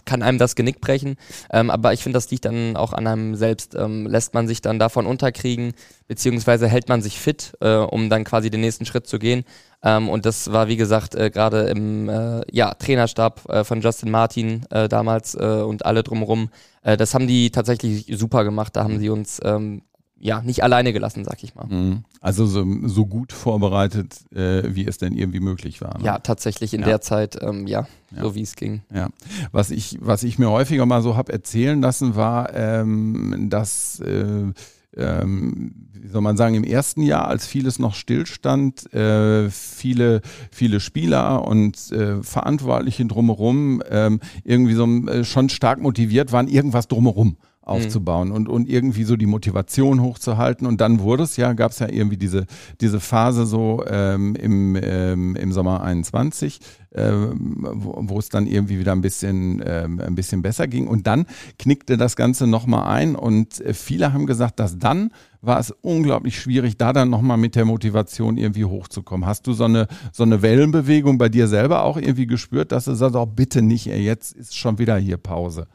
kann 0.05 0.21
einem 0.21 0.37
das 0.37 0.55
Genick 0.55 0.81
brechen. 0.81 1.15
Ähm, 1.51 1.69
aber 1.69 1.93
ich 1.93 2.03
finde, 2.03 2.17
das 2.17 2.29
liegt 2.31 2.45
dann 2.45 2.75
auch 2.75 2.93
an 2.93 3.07
einem 3.07 3.35
selbst. 3.35 3.75
Ähm, 3.75 4.07
lässt 4.07 4.33
man 4.33 4.47
sich 4.47 4.61
dann 4.61 4.79
davon 4.79 5.05
unterkriegen, 5.05 5.73
beziehungsweise 6.07 6.67
hält 6.67 6.89
man 6.89 7.01
sich 7.01 7.19
fit, 7.19 7.53
äh, 7.61 7.75
um 7.75 8.09
dann 8.09 8.23
quasi 8.23 8.49
den 8.49 8.61
nächsten 8.61 8.85
Schritt 8.85 9.07
zu 9.07 9.19
gehen. 9.19 9.43
Ähm, 9.83 10.09
und 10.09 10.25
das 10.25 10.51
war, 10.51 10.67
wie 10.67 10.77
gesagt, 10.77 11.15
äh, 11.15 11.29
gerade 11.29 11.69
im 11.69 12.09
äh, 12.09 12.41
ja, 12.51 12.73
Trainerstab 12.73 13.47
äh, 13.49 13.63
von 13.63 13.81
Justin 13.81 14.11
Martin 14.11 14.65
äh, 14.69 14.89
damals 14.89 15.35
äh, 15.35 15.43
und 15.43 15.85
alle 15.85 16.03
drumherum. 16.03 16.49
das 16.83 17.13
haben 17.13 17.27
die 17.27 17.51
tatsächlich 17.51 18.05
super 18.17 18.45
gemacht. 18.45 18.75
Da 18.75 18.83
haben 18.85 18.99
sie 18.99 19.09
uns 19.09 19.41
ähm, 19.43 19.81
ja, 20.19 20.41
nicht 20.41 20.63
alleine 20.63 20.93
gelassen, 20.93 21.23
sag 21.23 21.43
ich 21.43 21.55
mal. 21.55 21.67
Mhm. 21.67 22.03
Also 22.21 22.45
so, 22.45 22.65
so 22.85 23.05
gut 23.05 23.33
vorbereitet, 23.33 24.15
äh, 24.33 24.63
wie 24.73 24.85
es 24.85 24.97
denn 24.97 25.13
irgendwie 25.13 25.39
möglich 25.39 25.81
war. 25.81 25.97
Ne? 25.99 26.05
Ja, 26.05 26.19
tatsächlich 26.19 26.73
in 26.73 26.81
ja. 26.81 26.87
der 26.87 27.01
Zeit, 27.01 27.37
ähm, 27.41 27.67
ja, 27.67 27.87
ja, 28.15 28.23
so 28.23 28.35
wie 28.35 28.41
es 28.41 28.55
ging. 28.55 28.81
Ja, 28.93 29.09
was 29.51 29.69
ich, 29.69 29.97
was 30.01 30.23
ich 30.23 30.39
mir 30.39 30.49
häufiger 30.49 30.85
mal 30.85 31.01
so 31.01 31.15
habe 31.15 31.33
erzählen 31.33 31.81
lassen, 31.81 32.15
war, 32.15 32.53
ähm, 32.55 33.47
dass 33.49 33.99
äh, 33.99 34.51
ähm, 34.95 35.71
wie 35.93 36.07
soll 36.07 36.21
man 36.21 36.37
sagen, 36.37 36.55
im 36.55 36.63
ersten 36.63 37.01
Jahr, 37.01 37.27
als 37.27 37.45
vieles 37.45 37.79
noch 37.79 37.93
stillstand, 37.93 38.91
äh, 38.93 39.49
viele, 39.49 40.21
viele 40.51 40.79
Spieler 40.79 41.45
und 41.45 41.91
äh, 41.91 42.23
Verantwortliche 42.23 43.05
drumherum 43.05 43.83
ähm, 43.89 44.19
irgendwie 44.43 44.73
so 44.73 44.85
äh, 44.85 45.23
schon 45.23 45.49
stark 45.49 45.81
motiviert 45.81 46.31
waren, 46.31 46.47
irgendwas 46.47 46.87
drumherum 46.87 47.37
aufzubauen 47.67 48.29
mhm. 48.29 48.35
und, 48.35 48.49
und 48.49 48.69
irgendwie 48.69 49.03
so 49.03 49.15
die 49.15 49.25
Motivation 49.25 50.01
hochzuhalten. 50.01 50.65
Und 50.65 50.81
dann 50.81 50.99
wurde 50.99 51.23
es 51.23 51.37
ja, 51.37 51.53
gab 51.53 51.71
es 51.71 51.79
ja 51.79 51.89
irgendwie 51.89 52.17
diese, 52.17 52.45
diese 52.81 52.99
Phase 52.99 53.45
so 53.45 53.83
ähm, 53.87 54.35
im, 54.35 54.77
ähm, 54.81 55.35
im 55.35 55.51
Sommer 55.51 55.83
21, 55.83 56.59
ähm, 56.95 57.57
wo, 57.59 58.17
es 58.17 58.29
dann 58.29 58.47
irgendwie 58.47 58.79
wieder 58.79 58.93
ein 58.93 59.01
bisschen, 59.01 59.61
ähm, 59.65 59.99
ein 59.99 60.15
bisschen 60.15 60.41
besser 60.41 60.67
ging. 60.67 60.87
Und 60.87 61.07
dann 61.07 61.25
knickte 61.59 61.97
das 61.97 62.15
Ganze 62.15 62.47
nochmal 62.47 62.87
ein 62.87 63.15
und 63.15 63.59
äh, 63.61 63.73
viele 63.73 64.13
haben 64.13 64.25
gesagt, 64.25 64.59
dass 64.59 64.77
dann 64.79 65.11
war 65.41 65.59
es 65.59 65.71
unglaublich 65.81 66.39
schwierig, 66.39 66.77
da 66.77 66.93
dann 66.93 67.09
nochmal 67.09 67.37
mit 67.37 67.55
der 67.55 67.65
Motivation 67.65 68.37
irgendwie 68.37 68.65
hochzukommen. 68.65 69.27
Hast 69.27 69.45
du 69.47 69.53
so 69.53 69.65
eine, 69.65 69.87
so 70.11 70.23
eine 70.23 70.41
Wellenbewegung 70.41 71.17
bei 71.17 71.29
dir 71.29 71.47
selber 71.47 71.83
auch 71.83 71.97
irgendwie 71.97 72.27
gespürt, 72.27 72.71
dass 72.71 72.85
du 72.85 72.95
sagst, 72.95 73.15
auch 73.15 73.27
bitte 73.27 73.61
nicht, 73.61 73.85
jetzt 73.85 74.33
ist 74.35 74.57
schon 74.57 74.79
wieder 74.79 74.97
hier 74.97 75.17
Pause? 75.17 75.67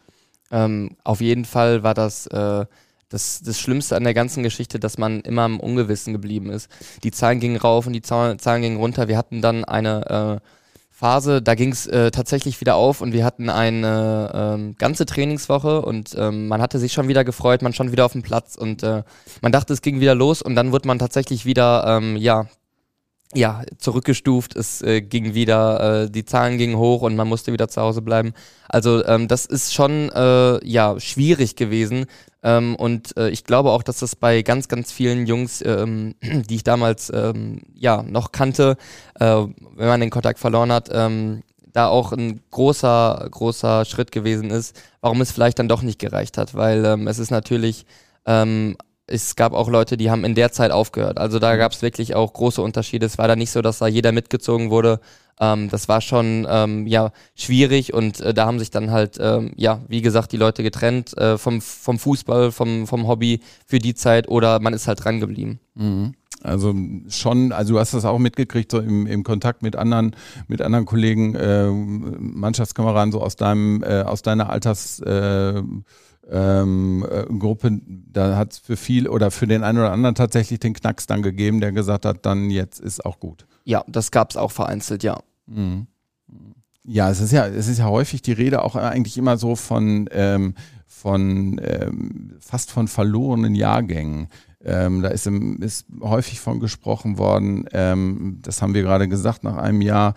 Ähm, 0.53 0.97
auf 1.03 1.21
jeden 1.21 1.45
Fall 1.45 1.83
war 1.83 1.95
das, 1.95 2.27
äh, 2.29 2.67
das 3.09 3.43
das 3.43 3.59
Schlimmste 3.59 3.97
an 3.97 4.05
der 4.05 4.15
ganzen 4.15 4.43
Geschichte, 4.43 4.79
dass 4.79 4.99
man 4.99 5.23
immer 5.23 5.47
im 5.47 5.59
Ungewissen 5.59 6.13
geblieben 6.13 6.51
ist. 6.51 6.69
Die 7.03 7.11
Zahlen 7.11 7.41
gingen 7.41 7.57
rauf 7.57 7.87
und 7.87 7.95
die 7.95 8.03
Zahlen, 8.03 8.39
gingen 8.39 8.77
runter. 8.77 9.09
Wir 9.09 9.19
hatten 9.19 9.43
dann 9.43 9.65
eine 9.65 10.41
äh, 10.41 10.49
Phase, 10.91 11.43
da 11.43 11.57
ging 11.57 11.73
es 11.73 11.89
äh, 11.89 12.13
tatsächlich 12.13 12.61
wieder 12.61 12.77
auf 12.77 13.01
und 13.01 13.13
wir 13.13 13.25
hatten 13.25 13.51
eine 13.51 14.31
ähm, 14.33 14.77
ganze 14.79 15.05
Trainingswoche 15.05 15.83
und 15.83 16.15
ähm, 16.17 16.47
man 16.47 16.63
hatte 16.63 16.79
sich 16.79 16.93
schon 16.93 17.09
wieder 17.09 17.25
gefreut, 17.25 17.61
man 17.61 17.73
schon 17.73 17.91
wieder 17.91 18.05
auf 18.05 18.13
dem 18.13 18.23
Platz 18.23 18.55
und 18.55 18.85
äh, 18.85 19.03
man 19.41 19.51
dachte, 19.51 19.73
es 19.73 19.83
ging 19.83 19.99
wieder 19.99 20.15
los 20.15 20.43
und 20.43 20.55
dann 20.55 20.71
wird 20.71 20.85
man 20.85 21.01
tatsächlich 21.01 21.45
wieder, 21.45 21.85
ähm, 21.89 22.17
ja, 22.17 22.47
ja, 23.35 23.63
zurückgestuft, 23.79 24.57
es 24.57 24.83
äh, 24.83 25.01
ging 25.01 25.35
wieder, 25.35 26.05
äh, 26.05 26.11
die 26.11 26.25
Zahlen 26.25 26.59
gingen 26.59 26.77
hoch 26.77 27.03
und 27.03 27.17
man 27.17 27.29
musste 27.29 27.53
wieder 27.53 27.69
zu 27.69 27.81
Hause 27.81 28.03
bleiben. 28.03 28.35
Also 28.69 29.05
ähm, 29.07 29.29
das 29.29 29.47
ist 29.47 29.73
schon 29.73 30.11
äh, 30.11 30.65
ja 30.67 30.99
schwierig 31.01 31.57
gewesen. 31.57 32.07
Ähm, 32.43 32.75
und 32.77 33.17
äh, 33.17 33.31
ich 33.31 33.45
glaube 33.45 33.71
auch, 33.71 33.83
dass 33.83 34.01
das 34.01 34.17
bei 34.17 34.43
ganz, 34.43 34.69
ganz 34.69 34.93
vielen 34.93 35.27
Jungs, 35.27 35.63
ähm, 35.65 36.15
die 36.23 36.57
ich 36.57 36.65
damals 36.65 37.11
ähm, 37.15 37.61
ja 37.75 38.03
noch 38.03 38.33
kannte, 38.33 38.77
äh, 39.19 39.25
wenn 39.25 39.89
man 39.89 40.01
den 40.01 40.11
Kontakt 40.11 40.39
verloren 40.39 40.73
hat, 40.73 40.91
ähm, 40.93 41.43
da 41.73 41.89
auch 41.89 42.13
ein 42.13 42.41
großer, 42.51 43.29
großer 43.31 43.85
Schritt 43.87 44.13
gewesen 44.13 44.51
ist, 44.51 44.79
warum 45.01 45.21
es 45.23 45.33
vielleicht 45.33 45.59
dann 45.59 45.69
doch 45.69 45.83
nicht 45.83 45.99
gereicht 45.99 46.37
hat, 46.37 46.55
weil 46.55 46.85
ähm, 46.85 47.07
es 47.09 47.19
ist 47.19 47.31
natürlich 47.31 47.87
ähm, 48.27 48.77
es 49.07 49.37
gab 49.37 49.53
auch 49.53 49.69
Leute, 49.69 49.97
die 49.97 50.11
haben 50.11 50.25
in 50.25 50.35
der 50.35 50.53
Zeit 50.53 50.71
aufgehört. 50.71 51.19
Also 51.19 51.39
da 51.39 51.55
mhm. 51.55 51.59
gab 51.59 51.73
es 51.73 51.83
wirklich 51.83 52.15
auch 52.15 52.33
große 52.33 52.63
Unterschiede. 52.63 53.07
Es 53.07 53.19
war 53.19 53.29
da 53.29 53.37
nicht 53.37 53.51
so, 53.51 53.63
dass 53.63 53.79
da 53.79 53.87
jeder 53.87 54.13
mitgezogen 54.13 54.71
wurde. 54.71 55.01
Ähm, 55.41 55.69
das 55.71 55.89
war 55.89 56.01
schon 56.01 56.47
ähm, 56.49 56.87
ja 56.87 57.13
schwierig 57.35 57.93
und 57.95 58.21
äh, 58.21 58.35
da 58.35 58.47
haben 58.47 58.59
sich 58.59 58.71
dann 58.71 58.91
halt 58.91 59.19
ähm, 59.21 59.53
ja 59.57 59.81
wie 59.89 60.03
gesagt 60.03 60.33
die 60.33 60.37
Leute 60.37 60.63
getrennt 60.63 61.17
äh, 61.17 61.39
vom 61.39 61.61
vom 61.61 61.99
Fußball, 61.99 62.53
vom 62.53 62.87
vom 62.87 63.09
Hobby 63.09 63.41
für 63.67 63.79
die 63.79 63.95
Zeit 63.95 64.29
oder 64.29 64.61
man 64.61 64.75
ist 64.75 64.87
halt 64.87 65.05
dran 65.05 65.21
geblieben. 65.21 65.61
Mhm. 65.75 66.15
Also 66.43 66.75
schon, 67.09 67.53
also 67.53 67.75
du 67.75 67.79
hast 67.79 67.95
das 67.95 68.05
auch 68.05 68.19
mitgekriegt, 68.19 68.71
so 68.71 68.81
im, 68.81 69.07
im 69.07 69.23
Kontakt 69.23 69.63
mit 69.63 69.77
anderen, 69.77 70.17
mit 70.49 70.61
anderen 70.61 70.87
Kollegen, 70.87 71.37
äh, 71.37 71.71
Mannschaftskameraden, 71.71 73.13
so 73.13 73.21
aus 73.21 73.37
deinem, 73.37 73.83
äh, 73.85 74.03
aus 74.03 74.23
deiner 74.23 74.51
Alters 74.51 74.99
äh, 75.01 75.63
ähm, 76.31 77.07
äh, 77.11 77.25
Gruppe, 77.25 77.81
da 77.85 78.37
hat 78.37 78.53
es 78.53 78.59
für 78.59 78.77
viel 78.77 79.09
oder 79.09 79.31
für 79.31 79.47
den 79.47 79.65
einen 79.65 79.79
oder 79.79 79.93
anderen 79.93 80.15
tatsächlich 80.15 80.61
den 80.61 80.75
Knacks 80.75 81.07
dann 81.07 81.23
gegeben, 81.23 81.61
der 81.61 81.73
gesagt 81.73 82.05
hat, 82.05 82.25
dann 82.25 82.51
jetzt 82.51 82.81
ist 82.81 83.05
auch 83.05 83.19
gut. 83.19 83.47
Ja, 83.65 83.85
das 83.89 84.11
gab 84.11 84.31
es 84.31 84.37
auch 84.37 84.51
vereinzelt, 84.51 85.03
ja. 85.03 85.21
Mhm. 85.47 85.87
Ja, 86.85 87.11
es 87.11 87.21
ist 87.21 87.33
ja, 87.33 87.47
es 87.47 87.69
ist 87.69 87.79
ja 87.79 87.87
häufig 87.87 88.23
die 88.23 88.33
Rede 88.33 88.63
auch 88.63 88.75
eigentlich 88.75 89.17
immer 89.17 89.37
so 89.37 89.55
von, 89.55 90.09
ähm, 90.13 90.55
von 90.87 91.61
ähm, 91.63 92.37
fast 92.41 92.73
von 92.73 92.89
verlorenen 92.89 93.55
Jahrgängen. 93.55 94.29
Ähm, 94.65 95.03
da 95.03 95.09
ist, 95.09 95.27
im, 95.27 95.61
ist 95.63 95.87
häufig 96.01 96.41
von 96.41 96.61
gesprochen 96.61 97.19
worden, 97.19 97.67
ähm, 97.73 98.39
das 98.43 98.63
haben 98.63 98.75
wir 98.75 98.83
gerade 98.83 99.09
gesagt, 99.09 99.45
nach 99.45 99.57
einem 99.57 99.81
Jahr 99.81 100.15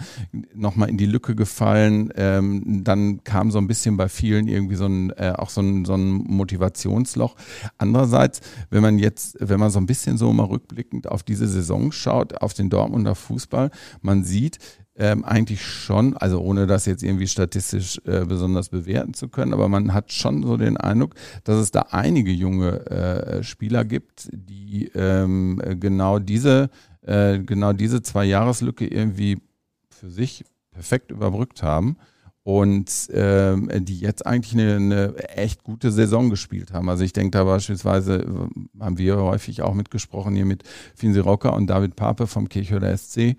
nochmal 0.54 0.90
in 0.90 0.98
die 0.98 1.06
Lücke 1.06 1.36
gefallen. 1.36 2.12
Ähm, 2.16 2.84
dann 2.84 3.24
kam 3.24 3.52
so 3.52 3.58
ein 3.58 3.68
bisschen 3.68 3.98
bei 3.98 4.10
vielen 4.10 4.48
irgendwie 4.48 4.76
so 4.76 4.86
ein, 4.86 5.10
äh, 5.12 5.34
auch 5.36 5.50
so 5.50 5.62
ein, 5.62 5.86
so 5.86 5.96
ein 5.96 6.12
Motivationsloch. 6.12 7.36
Andererseits, 7.78 8.42
wenn 8.70 8.82
man 8.82 9.00
jetzt, 9.00 9.38
wenn 9.40 9.60
man 9.60 9.72
so 9.72 9.80
ein 9.80 9.86
bisschen 9.86 10.18
so 10.18 10.32
mal 10.34 10.46
rückblickend 10.46 11.10
auf 11.10 11.24
diese 11.24 11.48
Saison 11.48 11.92
schaut, 11.92 12.42
auf 12.42 12.54
den 12.54 12.70
Dortmunder 12.70 13.16
Fußball, 13.16 13.72
man 14.02 14.24
sieht, 14.24 14.60
ähm, 14.98 15.26
eigentlich 15.26 15.66
schon, 15.66 16.16
also 16.16 16.40
ohne 16.40 16.68
das 16.68 16.86
jetzt 16.86 17.04
irgendwie 17.04 17.28
statistisch 17.28 18.00
äh, 18.06 18.26
besonders 18.26 18.70
bewerten 18.70 19.14
zu 19.14 19.28
können, 19.28 19.54
aber 19.54 19.68
man 19.68 19.94
hat 19.94 20.12
schon 20.14 20.44
so 20.44 20.58
den 20.58 20.78
Eindruck, 20.78 21.16
dass 21.44 21.58
es 21.58 21.72
da 21.72 21.88
einige 21.92 22.32
junge 22.32 22.86
äh, 22.86 23.44
Spieler 23.44 23.84
gibt, 23.84 24.30
die 24.32 24.92
ähm, 24.96 25.62
genau 25.80 26.20
diese 26.20 26.70
äh, 27.02 27.40
genau 27.40 27.74
diese 27.74 28.02
zwei 28.02 28.26
Jahreslücke 28.26 28.88
irgendwie 28.88 29.42
für 29.90 30.10
sich 30.10 30.46
perfekt 30.72 31.12
überbrückt 31.12 31.62
haben 31.62 31.98
und 32.44 33.10
ähm, 33.12 33.70
die 33.74 34.00
jetzt 34.00 34.26
eigentlich 34.26 34.54
eine, 34.54 34.76
eine 34.76 35.30
echt 35.30 35.64
gute 35.64 35.92
Saison 35.92 36.30
gespielt 36.30 36.74
haben. 36.74 36.90
Also 36.90 37.04
ich 37.04 37.12
denke 37.12 37.32
da 37.32 37.44
beispielsweise, 37.44 38.22
äh, 38.22 38.84
haben 38.84 38.98
wir 38.98 39.18
häufig 39.18 39.62
auch 39.64 39.74
mitgesprochen 39.74 40.36
hier 40.36 40.46
mit 40.46 40.64
Finzi 40.96 41.20
Rocker 41.20 41.54
und 41.54 41.68
David 41.68 41.96
Pape 41.96 42.28
vom 42.28 42.48
Kirchhörer 42.48 42.96
SC, 42.96 43.36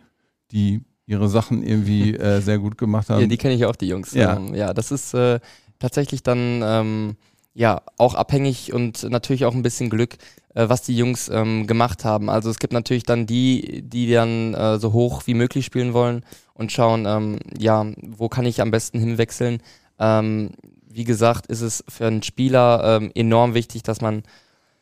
die 0.50 0.82
ihre 1.06 1.28
Sachen 1.28 1.62
irgendwie 1.62 2.14
äh, 2.16 2.40
sehr 2.40 2.58
gut 2.58 2.76
gemacht 2.78 3.08
haben. 3.08 3.20
Ja, 3.20 3.26
die 3.26 3.36
kenne 3.36 3.54
ich 3.54 3.64
auch, 3.64 3.76
die 3.76 3.88
Jungs. 3.88 4.12
Ja, 4.12 4.36
ähm, 4.36 4.54
ja 4.54 4.74
das 4.74 4.90
ist 4.90 5.14
äh, 5.14 5.40
tatsächlich 5.78 6.22
dann 6.22 6.62
ähm, 6.64 7.16
ja 7.54 7.82
auch 7.96 8.14
abhängig 8.14 8.72
und 8.72 9.02
natürlich 9.04 9.44
auch 9.44 9.54
ein 9.54 9.62
bisschen 9.62 9.88
Glück, 9.88 10.16
äh, 10.54 10.68
was 10.68 10.82
die 10.82 10.96
Jungs 10.96 11.28
ähm, 11.28 11.66
gemacht 11.66 12.04
haben. 12.04 12.28
Also 12.28 12.50
es 12.50 12.58
gibt 12.58 12.72
natürlich 12.72 13.04
dann 13.04 13.26
die, 13.26 13.82
die 13.82 14.10
dann 14.10 14.54
äh, 14.54 14.78
so 14.78 14.92
hoch 14.92 15.22
wie 15.26 15.34
möglich 15.34 15.64
spielen 15.64 15.94
wollen 15.94 16.24
und 16.54 16.72
schauen, 16.72 17.06
ähm, 17.06 17.38
ja, 17.58 17.86
wo 18.02 18.28
kann 18.28 18.46
ich 18.46 18.60
am 18.60 18.70
besten 18.70 18.98
hinwechseln. 18.98 19.62
Ähm, 19.98 20.50
wie 20.88 21.04
gesagt, 21.04 21.46
ist 21.46 21.60
es 21.60 21.84
für 21.88 22.06
einen 22.06 22.22
Spieler 22.22 22.98
ähm, 23.00 23.10
enorm 23.14 23.54
wichtig, 23.54 23.82
dass 23.82 24.00
man 24.00 24.22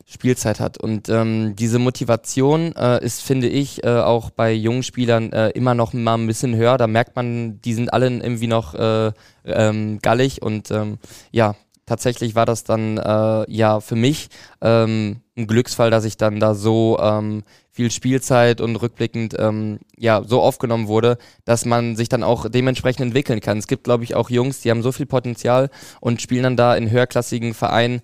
Spielzeit 0.07 0.61
hat. 0.61 0.79
Und 0.79 1.09
ähm, 1.09 1.57
diese 1.57 1.79
Motivation 1.79 2.75
äh, 2.77 3.05
ist, 3.05 3.23
finde 3.23 3.49
ich, 3.49 3.85
äh, 3.85 3.89
auch 3.89 4.31
bei 4.31 4.53
jungen 4.53 4.83
Spielern 4.83 5.33
äh, 5.33 5.51
immer 5.51 5.75
noch 5.75 5.93
mal 5.93 6.15
ein 6.15 6.27
bisschen 6.27 6.57
höher. 6.57 6.77
Da 6.77 6.87
merkt 6.87 7.17
man, 7.17 7.61
die 7.63 7.75
sind 7.75 7.93
alle 7.93 8.09
irgendwie 8.09 8.47
noch 8.47 8.75
äh, 8.75 9.13
ähm, 9.45 9.99
gallig 10.03 10.43
und 10.43 10.71
ähm, 10.71 10.99
ja, 11.31 11.55
tatsächlich 11.87 12.35
war 12.35 12.47
das 12.47 12.65
dann 12.65 12.99
äh, 12.99 13.51
ja 13.51 13.81
für 13.81 13.97
mich 13.97 14.29
ähm, 14.61 15.21
ein 15.37 15.47
Glücksfall, 15.47 15.91
dass 15.91 16.05
ich 16.05 16.17
dann 16.17 16.39
da 16.39 16.55
so 16.55 16.99
ähm, 17.01 17.43
viel 17.71 17.91
Spielzeit 17.91 18.61
und 18.61 18.77
rückblickend 18.77 19.35
ähm, 19.39 19.81
ja 19.97 20.23
so 20.25 20.41
aufgenommen 20.41 20.87
wurde, 20.87 21.19
dass 21.45 21.65
man 21.65 21.97
sich 21.97 22.09
dann 22.09 22.23
auch 22.23 22.49
dementsprechend 22.49 23.07
entwickeln 23.07 23.41
kann. 23.41 23.59
Es 23.59 23.67
gibt, 23.67 23.85
glaube 23.85 24.05
ich, 24.05 24.15
auch 24.15 24.31
Jungs, 24.31 24.61
die 24.61 24.71
haben 24.71 24.83
so 24.83 24.93
viel 24.93 25.07
Potenzial 25.07 25.71
und 26.01 26.23
spielen 26.23 26.45
dann 26.45 26.57
da 26.57 26.77
in 26.77 26.91
höherklassigen 26.91 27.53
Vereinen, 27.53 28.01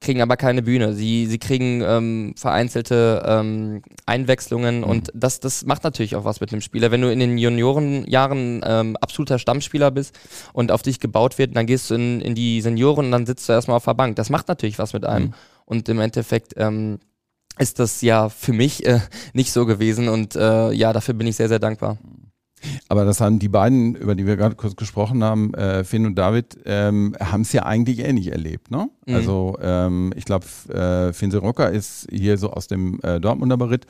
kriegen 0.00 0.22
aber 0.22 0.36
keine 0.36 0.62
Bühne. 0.62 0.94
Sie, 0.94 1.26
sie 1.26 1.38
kriegen 1.38 1.82
ähm, 1.82 2.34
vereinzelte 2.36 3.22
ähm, 3.26 3.82
Einwechslungen 4.06 4.78
mhm. 4.78 4.84
und 4.84 5.10
das, 5.14 5.40
das 5.40 5.64
macht 5.64 5.84
natürlich 5.84 6.14
auch 6.16 6.24
was 6.24 6.40
mit 6.40 6.52
dem 6.52 6.60
Spieler. 6.60 6.90
Wenn 6.90 7.02
du 7.02 7.10
in 7.10 7.18
den 7.18 7.36
Juniorenjahren 7.36 8.60
ähm, 8.64 8.96
absoluter 8.96 9.38
Stammspieler 9.38 9.90
bist 9.90 10.18
und 10.52 10.70
auf 10.70 10.82
dich 10.82 11.00
gebaut 11.00 11.38
wird, 11.38 11.56
dann 11.56 11.66
gehst 11.66 11.90
du 11.90 11.94
in, 11.94 12.20
in 12.20 12.34
die 12.34 12.60
Senioren 12.60 13.06
und 13.06 13.12
dann 13.12 13.26
sitzt 13.26 13.48
du 13.48 13.52
erstmal 13.52 13.76
auf 13.76 13.84
der 13.84 13.94
Bank. 13.94 14.16
Das 14.16 14.30
macht 14.30 14.48
natürlich 14.48 14.78
was 14.78 14.92
mit 14.92 15.04
einem. 15.04 15.26
Mhm. 15.26 15.34
Und 15.64 15.88
im 15.88 16.00
Endeffekt 16.00 16.54
ähm, 16.56 17.00
ist 17.58 17.78
das 17.78 18.00
ja 18.00 18.28
für 18.28 18.52
mich 18.52 18.86
äh, 18.86 19.00
nicht 19.32 19.52
so 19.52 19.66
gewesen 19.66 20.08
und 20.08 20.36
äh, 20.36 20.72
ja, 20.72 20.92
dafür 20.92 21.14
bin 21.14 21.26
ich 21.26 21.36
sehr, 21.36 21.48
sehr 21.48 21.58
dankbar. 21.58 21.98
Aber 22.88 23.04
das 23.04 23.20
haben 23.20 23.38
die 23.38 23.48
beiden, 23.48 23.94
über 23.94 24.14
die 24.14 24.26
wir 24.26 24.36
gerade 24.36 24.54
kurz 24.54 24.76
gesprochen 24.76 25.22
haben, 25.24 25.54
äh, 25.54 25.84
Finn 25.84 26.06
und 26.06 26.16
David, 26.16 26.58
ähm, 26.64 27.16
haben 27.20 27.42
es 27.42 27.52
ja 27.52 27.64
eigentlich 27.64 28.00
ähnlich 28.00 28.28
erlebt. 28.32 28.70
Ne? 28.70 28.88
Mhm. 29.06 29.14
Also 29.14 29.58
ähm, 29.60 30.12
ich 30.16 30.24
glaube, 30.24 30.46
äh, 30.68 31.12
Finn 31.12 31.32
Rocker 31.32 31.70
ist 31.70 32.06
hier 32.10 32.38
so 32.38 32.50
aus 32.50 32.66
dem 32.66 33.00
äh, 33.02 33.20
Dortmunder 33.20 33.56
Beritt 33.56 33.86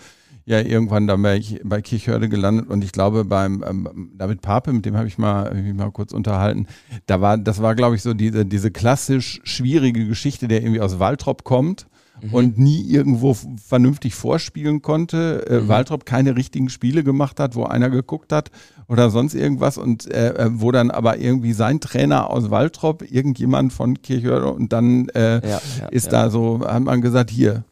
ja 0.49 0.61
irgendwann 0.61 1.07
dann 1.07 1.21
bei, 1.21 1.43
bei 1.63 1.83
Kirchhörde 1.83 2.31
gelandet 2.31 2.69
und 2.69 2.83
ich 2.83 2.93
glaube 2.93 3.27
beim 3.27 3.63
ähm, 3.69 4.13
David 4.17 4.41
Pape, 4.41 4.73
mit 4.73 4.87
dem 4.87 4.97
habe 4.97 5.07
ich 5.07 5.19
mal 5.19 5.45
hab 5.45 5.55
ich 5.55 5.75
mal 5.75 5.91
kurz 5.91 6.13
unterhalten, 6.13 6.67
da 7.05 7.21
war 7.21 7.37
das 7.37 7.61
war 7.61 7.75
glaube 7.75 7.97
ich 7.97 8.03
so 8.03 8.15
diese 8.15 8.47
diese 8.47 8.71
klassisch 8.71 9.43
schwierige 9.45 10.07
Geschichte, 10.07 10.49
der 10.49 10.63
irgendwie 10.63 10.81
aus 10.81 10.99
Waltrop 10.99 11.45
kommt 11.45 11.87
mhm. 12.23 12.35
und 12.35 12.59
nie 12.59 12.83
irgendwo 12.83 13.35
vernünftig 13.35 14.15
vorspielen 14.15 14.83
konnte. 14.83 15.47
Äh, 15.49 15.61
mhm. 15.61 15.69
Waltrop 15.69 16.07
keine 16.07 16.37
richtigen 16.37 16.69
Spiele 16.69 17.05
gemacht 17.05 17.41
hat, 17.41 17.55
wo 17.55 17.65
einer 17.65 17.91
geguckt 17.91 18.33
hat 18.33 18.51
oder 18.89 19.11
sonst 19.11 19.35
irgendwas 19.35 19.79
und 19.79 20.11
äh, 20.11 20.35
äh 20.35 20.51
wo 20.53 20.73
dann 20.73 20.91
aber 20.91 21.19
irgendwie 21.19 21.53
sein 21.53 21.81
Trainer 21.81 22.31
aus 22.31 22.51
Waltrop, 22.51 23.03
irgendjemand 23.03 23.73
von 23.73 24.01
Kirchhörder 24.03 24.55
und 24.55 24.73
dann 24.73 25.09
äh, 25.11 25.47
ja, 25.47 25.61
ja, 25.81 25.89
ist 25.91 26.07
ja. 26.07 26.25
da 26.25 26.31
so, 26.31 26.61
hat 26.67 26.83
man 26.83 27.01
gesagt, 27.01 27.31
hier, 27.31 27.65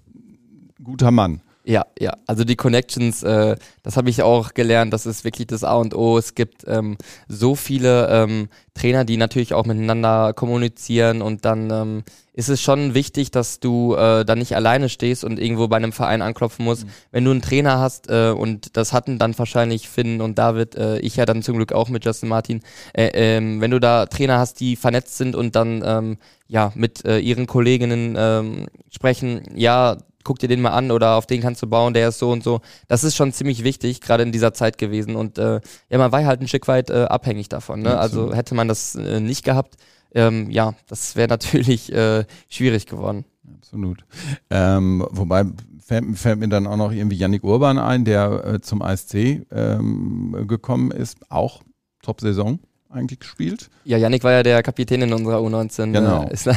guter 0.83 1.11
Mann. 1.11 1.41
Ja, 1.69 1.85
ja. 1.99 2.17
Also 2.29 2.45
die 2.45 2.55
Connections, 2.55 3.25
äh, 3.25 3.57
das 3.83 3.97
habe 3.97 4.09
ich 4.09 4.23
auch 4.23 4.55
gelernt. 4.55 4.93
Das 4.93 5.05
ist 5.05 5.25
wirklich 5.25 5.49
das 5.49 5.65
A 5.65 5.75
und 5.75 5.97
O. 5.97 6.17
Es 6.17 6.37
gibt 6.37 6.63
ähm, 6.69 6.97
so 7.27 7.57
viele 7.57 8.09
ähm, 8.09 8.49
Trainer, 8.75 9.05
die 9.05 9.17
natürlich 9.17 9.53
auch 9.53 9.67
miteinander 9.67 10.33
kommunizieren 10.33 11.23
und 11.23 11.45
dann 11.45 11.71
ähm, 11.73 12.05
ist 12.35 12.51
es 12.51 12.63
schon 12.63 12.95
wichtig, 12.95 13.33
dass 13.33 13.59
du 13.59 13.97
äh, 13.97 14.25
dann 14.25 14.39
nicht 14.39 14.55
alleine 14.55 14.89
stehst 14.89 15.25
und 15.25 15.41
irgendwo 15.41 15.67
bei 15.67 15.77
einem 15.77 15.91
Verein 15.91 16.23
anklopfen 16.23 16.65
musst. 16.65 16.85
Mhm. 16.85 16.91
Wenn 17.11 17.25
du 17.25 17.31
einen 17.33 17.43
Trainer 17.43 17.81
hast 17.81 18.11
äh, 18.11 18.31
und 18.31 18.77
das 18.77 18.93
hatten 18.93 19.19
dann 19.19 19.37
wahrscheinlich 19.37 19.89
Finn 19.89 20.21
und 20.21 20.39
David, 20.39 20.77
äh, 20.77 21.01
ich 21.01 21.17
ja 21.17 21.27
dann 21.27 21.43
zum 21.43 21.57
Glück 21.57 21.73
auch 21.73 21.89
mit 21.89 22.05
Justin 22.05 22.29
Martin, 22.29 22.61
äh, 22.93 23.09
ähm, 23.15 23.61
wenn 23.61 23.73
du 23.73 23.81
da 23.81 24.07
Trainer 24.07 24.39
hast, 24.39 24.61
die 24.61 24.77
vernetzt 24.77 25.17
sind 25.17 25.35
und 25.35 25.57
dann 25.57 25.83
ähm, 25.85 26.19
ja 26.47 26.71
mit 26.77 27.05
äh, 27.05 27.19
ihren 27.19 27.49
Kolleginnen 27.49 28.15
ähm, 28.17 28.67
sprechen, 28.89 29.43
ja 29.57 29.97
guck 30.27 30.41
dir 30.41 30.49
den 30.49 30.61
mal 30.61 30.71
an 30.71 30.91
oder 30.91 31.15
auf 31.15 31.27
den 31.27 31.41
kannst 31.41 31.63
du 31.63 31.69
bauen, 31.69 31.95
der 31.95 32.09
ist 32.09 32.19
so 32.19 32.31
und 32.31 32.43
so. 32.43 32.61
Das 32.89 33.05
ist 33.05 33.15
schon 33.15 33.33
ziemlich 33.33 33.63
wichtig, 33.63 34.01
gerade 34.01 34.25
in 34.25 34.33
dieser 34.33 34.53
Zeit 34.53 34.77
gewesen. 34.77 35.15
Und 35.15 35.39
äh, 35.39 35.61
ja, 35.89 35.99
man 35.99 36.11
war 36.11 36.25
halt 36.25 36.41
ein 36.41 36.49
Stück 36.49 36.67
weit 36.69 36.91
äh, 36.91 37.05
abhängig 37.05 37.49
davon. 37.49 37.83
Ne? 37.83 37.97
Also 37.97 38.35
hätte 38.35 38.57
man 38.57 38.67
das 38.67 38.97
äh, 38.97 39.21
nicht 39.21 39.45
gehabt, 39.45 39.77
ähm, 40.15 40.51
ja, 40.51 40.75
das 40.89 41.15
wäre 41.15 41.29
natürlich 41.37 41.93
äh, 41.93 42.25
schwierig 42.49 42.87
geworden. 42.87 43.25
Absolut. 43.57 44.05
Ähm, 44.51 45.07
wobei 45.11 45.45
fällt, 45.81 46.19
fällt, 46.19 46.41
mir 46.41 46.49
dann 46.49 46.67
auch 46.67 46.77
noch 46.77 46.91
irgendwie 46.91 47.17
Yannick 47.17 47.45
Urban 47.45 47.79
ein, 47.79 48.05
der 48.05 48.45
äh, 48.45 48.61
zum 48.61 48.83
ASC 48.83 49.47
ähm, 49.53 50.45
gekommen 50.49 50.91
ist, 50.91 51.19
auch 51.31 51.63
Top-Saison 52.03 52.59
eigentlich 52.97 53.21
gespielt. 53.21 53.71
Ja, 53.85 53.99
Yannick 53.99 54.25
war 54.25 54.33
ja 54.33 54.43
der 54.43 54.63
Kapitän 54.63 55.03
in 55.03 55.13
unserer 55.13 55.39
U19. 55.39 55.93
Genau. 55.93 56.25
Äh, 56.25 56.33
ist, 56.33 56.49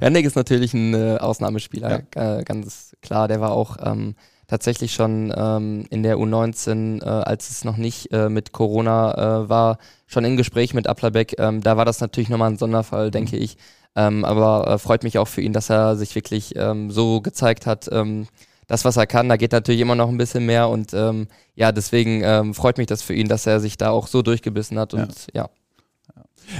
Yannick 0.00 0.26
ist 0.26 0.36
natürlich 0.36 0.74
ein 0.74 0.94
äh, 0.94 1.18
Ausnahmespieler, 1.18 2.02
ja. 2.14 2.38
äh, 2.38 2.44
ganz 2.44 2.96
klar. 3.02 3.28
Der 3.28 3.40
war 3.40 3.52
auch 3.52 3.76
ähm, 3.82 4.14
tatsächlich 4.46 4.92
schon 4.92 5.32
ähm, 5.36 5.86
in 5.90 6.02
der 6.02 6.16
U19, 6.16 7.02
äh, 7.02 7.06
als 7.06 7.50
es 7.50 7.64
noch 7.64 7.76
nicht 7.76 8.12
mit 8.12 8.52
Corona 8.52 9.48
war, 9.48 9.78
schon 10.06 10.24
in 10.24 10.36
Gespräch 10.36 10.74
mit 10.74 10.86
Applerbeck. 10.86 11.38
Ähm, 11.38 11.62
da 11.62 11.76
war 11.76 11.84
das 11.84 12.00
natürlich 12.00 12.28
nochmal 12.28 12.50
ein 12.50 12.58
Sonderfall, 12.58 13.10
denke 13.10 13.36
mhm. 13.36 13.42
ich. 13.42 13.56
Ähm, 13.96 14.24
aber 14.24 14.78
freut 14.78 15.02
mich 15.02 15.18
auch 15.18 15.28
für 15.28 15.40
ihn, 15.40 15.52
dass 15.52 15.70
er 15.70 15.96
sich 15.96 16.14
wirklich 16.14 16.54
ähm, 16.56 16.90
so 16.90 17.20
gezeigt 17.20 17.66
hat 17.66 17.88
ähm, 17.90 18.28
das, 18.68 18.84
was 18.84 18.96
er 18.96 19.06
kann, 19.06 19.28
da 19.28 19.36
geht 19.36 19.52
natürlich 19.52 19.80
immer 19.80 19.94
noch 19.96 20.08
ein 20.08 20.18
bisschen 20.18 20.46
mehr 20.46 20.68
und 20.68 20.92
ähm, 20.92 21.26
ja, 21.56 21.72
deswegen 21.72 22.22
ähm, 22.22 22.54
freut 22.54 22.78
mich 22.78 22.86
das 22.86 23.02
für 23.02 23.14
ihn, 23.14 23.26
dass 23.26 23.46
er 23.46 23.60
sich 23.60 23.78
da 23.78 23.90
auch 23.90 24.06
so 24.06 24.22
durchgebissen 24.22 24.78
hat 24.78 24.94
und 24.94 25.26
ja. 25.32 25.42
ja. 25.42 25.48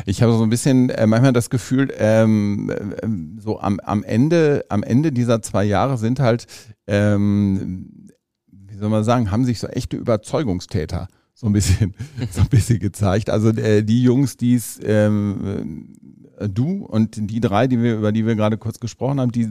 Ich 0.07 0.22
habe 0.22 0.33
so 0.33 0.42
ein 0.42 0.51
bisschen 0.51 0.90
äh, 0.90 1.07
manchmal 1.07 1.33
das 1.33 1.51
Gefühl, 1.51 1.92
ähm, 1.98 2.70
äh, 2.70 3.40
so 3.40 3.61
am, 3.61 3.81
am 3.81 4.03
Ende, 4.03 4.64
am 4.68 4.83
Ende 4.83 5.12
dieser 5.12 5.42
zwei 5.42 5.64
Jahre 5.64 5.98
sind 5.98 6.20
halt, 6.20 6.46
ähm, 6.87 8.09
wie 8.51 8.77
soll 8.77 8.88
man 8.88 9.05
sagen, 9.05 9.31
haben 9.31 9.44
sich 9.44 9.59
so 9.59 9.66
echte 9.66 9.96
Überzeugungstäter 9.96 11.09
so 11.35 11.46
ein 11.46 11.53
bisschen, 11.53 11.94
so 12.31 12.40
ein 12.40 12.48
bisschen 12.48 12.81
gezeigt. 12.81 13.31
Also 13.31 13.51
äh, 13.51 13.83
die 13.83 14.03
Jungs, 14.03 14.37
die 14.37 14.55
es 14.55 14.81
ähm, 14.83 15.94
äh, 16.37 16.48
du 16.48 16.85
und 16.85 17.31
die 17.31 17.40
drei, 17.40 17.66
die 17.66 17.81
wir 17.83 17.96
über 17.96 18.12
die 18.12 18.27
wir 18.27 18.35
gerade 18.35 18.59
kurz 18.59 18.81
gesprochen 18.81 19.20
haben, 19.20 19.33
die 19.33 19.48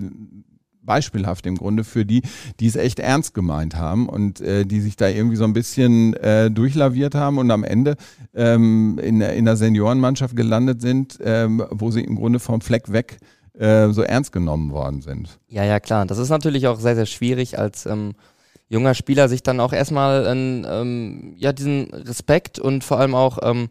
beispielhaft 0.88 1.45
im 1.45 1.56
Grunde 1.56 1.84
für 1.84 2.04
die, 2.04 2.23
die 2.60 2.65
es 2.65 2.76
echt 2.76 2.97
ernst 2.97 3.36
gemeint 3.36 3.76
haben 3.76 4.10
und 4.10 4.41
äh, 4.41 4.65
die 4.65 4.82
sich 4.82 4.95
da 4.95 5.08
irgendwie 5.08 5.36
so 5.36 5.43
ein 5.43 5.54
bisschen 5.54 6.15
äh, 6.15 6.50
durchlaviert 6.50 7.13
haben 7.13 7.38
und 7.38 7.52
am 7.52 7.63
Ende 7.63 7.95
ähm, 8.34 9.00
in, 9.04 9.21
in 9.21 9.45
der 9.45 9.56
Seniorenmannschaft 9.56 10.36
gelandet 10.36 10.82
sind, 10.82 11.19
ähm, 11.23 11.63
wo 11.69 11.91
sie 11.91 12.02
im 12.02 12.15
Grunde 12.15 12.39
vom 12.39 12.62
Fleck 12.62 12.91
weg 12.91 13.19
äh, 13.54 13.89
so 13.89 14.02
ernst 14.02 14.32
genommen 14.32 14.71
worden 14.71 15.02
sind. 15.02 15.38
Ja, 15.47 15.63
ja, 15.63 15.80
klar. 15.80 16.06
Das 16.06 16.17
ist 16.17 16.30
natürlich 16.30 16.67
auch 16.67 16.80
sehr, 16.80 16.95
sehr 16.95 17.06
schwierig 17.06 17.60
als 17.60 17.86
ähm, 17.86 18.13
junger 18.69 18.93
Spieler, 18.93 19.30
sich 19.30 19.43
dann 19.43 19.60
auch 19.60 19.73
erstmal 19.73 20.26
ähm, 20.28 21.34
ja, 21.38 21.54
diesen 21.54 21.93
Respekt 21.93 22.60
und 22.60 22.84
vor 22.84 23.00
allem 23.00 23.15
auch 23.15 23.39
ähm, 23.41 23.69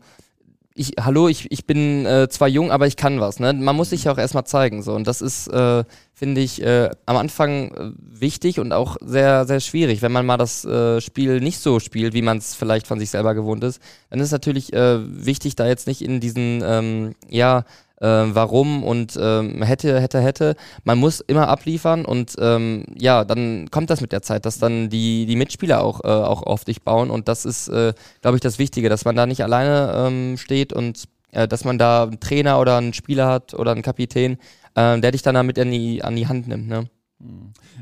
ich, 0.76 0.92
hallo, 1.00 1.28
ich, 1.28 1.50
ich 1.50 1.66
bin 1.66 2.04
äh, 2.04 2.28
zwar 2.28 2.48
jung, 2.48 2.70
aber 2.70 2.86
ich 2.86 2.96
kann 2.96 3.20
was. 3.20 3.40
Ne? 3.40 3.52
Man 3.54 3.74
muss 3.74 3.90
sich 3.90 4.04
ja 4.04 4.12
auch 4.12 4.18
erstmal 4.18 4.44
zeigen. 4.44 4.82
So. 4.82 4.94
Und 4.94 5.06
das 5.06 5.22
ist, 5.22 5.48
äh, 5.48 5.84
finde 6.12 6.40
ich, 6.42 6.62
äh, 6.62 6.90
am 7.06 7.16
Anfang 7.16 7.70
äh, 7.70 7.92
wichtig 7.96 8.60
und 8.60 8.72
auch 8.72 8.96
sehr, 9.00 9.46
sehr 9.46 9.60
schwierig. 9.60 10.02
Wenn 10.02 10.12
man 10.12 10.26
mal 10.26 10.36
das 10.36 10.64
äh, 10.64 11.00
Spiel 11.00 11.40
nicht 11.40 11.60
so 11.60 11.80
spielt, 11.80 12.12
wie 12.12 12.22
man 12.22 12.38
es 12.38 12.54
vielleicht 12.54 12.86
von 12.86 12.98
sich 12.98 13.10
selber 13.10 13.34
gewohnt 13.34 13.64
ist, 13.64 13.80
dann 14.10 14.20
ist 14.20 14.32
natürlich 14.32 14.72
äh, 14.72 14.98
wichtig, 15.00 15.56
da 15.56 15.66
jetzt 15.66 15.86
nicht 15.86 16.02
in 16.02 16.20
diesen, 16.20 16.62
ähm, 16.64 17.14
ja, 17.28 17.64
äh, 18.00 18.06
warum 18.06 18.82
und 18.84 19.18
ähm, 19.20 19.62
hätte, 19.62 20.00
hätte, 20.00 20.20
hätte. 20.20 20.56
Man 20.84 20.98
muss 20.98 21.20
immer 21.20 21.48
abliefern 21.48 22.04
und 22.04 22.34
ähm, 22.38 22.84
ja, 22.96 23.24
dann 23.24 23.70
kommt 23.70 23.90
das 23.90 24.00
mit 24.00 24.12
der 24.12 24.22
Zeit, 24.22 24.46
dass 24.46 24.58
dann 24.58 24.88
die, 24.88 25.26
die 25.26 25.36
Mitspieler 25.36 25.82
auch, 25.82 26.04
äh, 26.04 26.08
auch 26.08 26.42
auf 26.42 26.64
dich 26.64 26.82
bauen 26.82 27.10
und 27.10 27.28
das 27.28 27.44
ist, 27.44 27.68
äh, 27.68 27.92
glaube 28.22 28.36
ich, 28.36 28.40
das 28.40 28.58
Wichtige, 28.58 28.88
dass 28.88 29.04
man 29.04 29.16
da 29.16 29.26
nicht 29.26 29.42
alleine 29.42 29.92
ähm, 29.96 30.36
steht 30.36 30.72
und 30.72 31.04
äh, 31.32 31.48
dass 31.48 31.64
man 31.64 31.78
da 31.78 32.04
einen 32.04 32.20
Trainer 32.20 32.60
oder 32.60 32.76
einen 32.78 32.94
Spieler 32.94 33.28
hat 33.28 33.54
oder 33.54 33.72
einen 33.72 33.82
Kapitän, 33.82 34.38
äh, 34.74 34.98
der 35.00 35.12
dich 35.12 35.22
dann 35.22 35.34
damit 35.34 35.58
an 35.58 35.70
die, 35.70 36.02
an 36.02 36.16
die 36.16 36.26
Hand 36.26 36.48
nimmt. 36.48 36.68
Ne? 36.68 36.88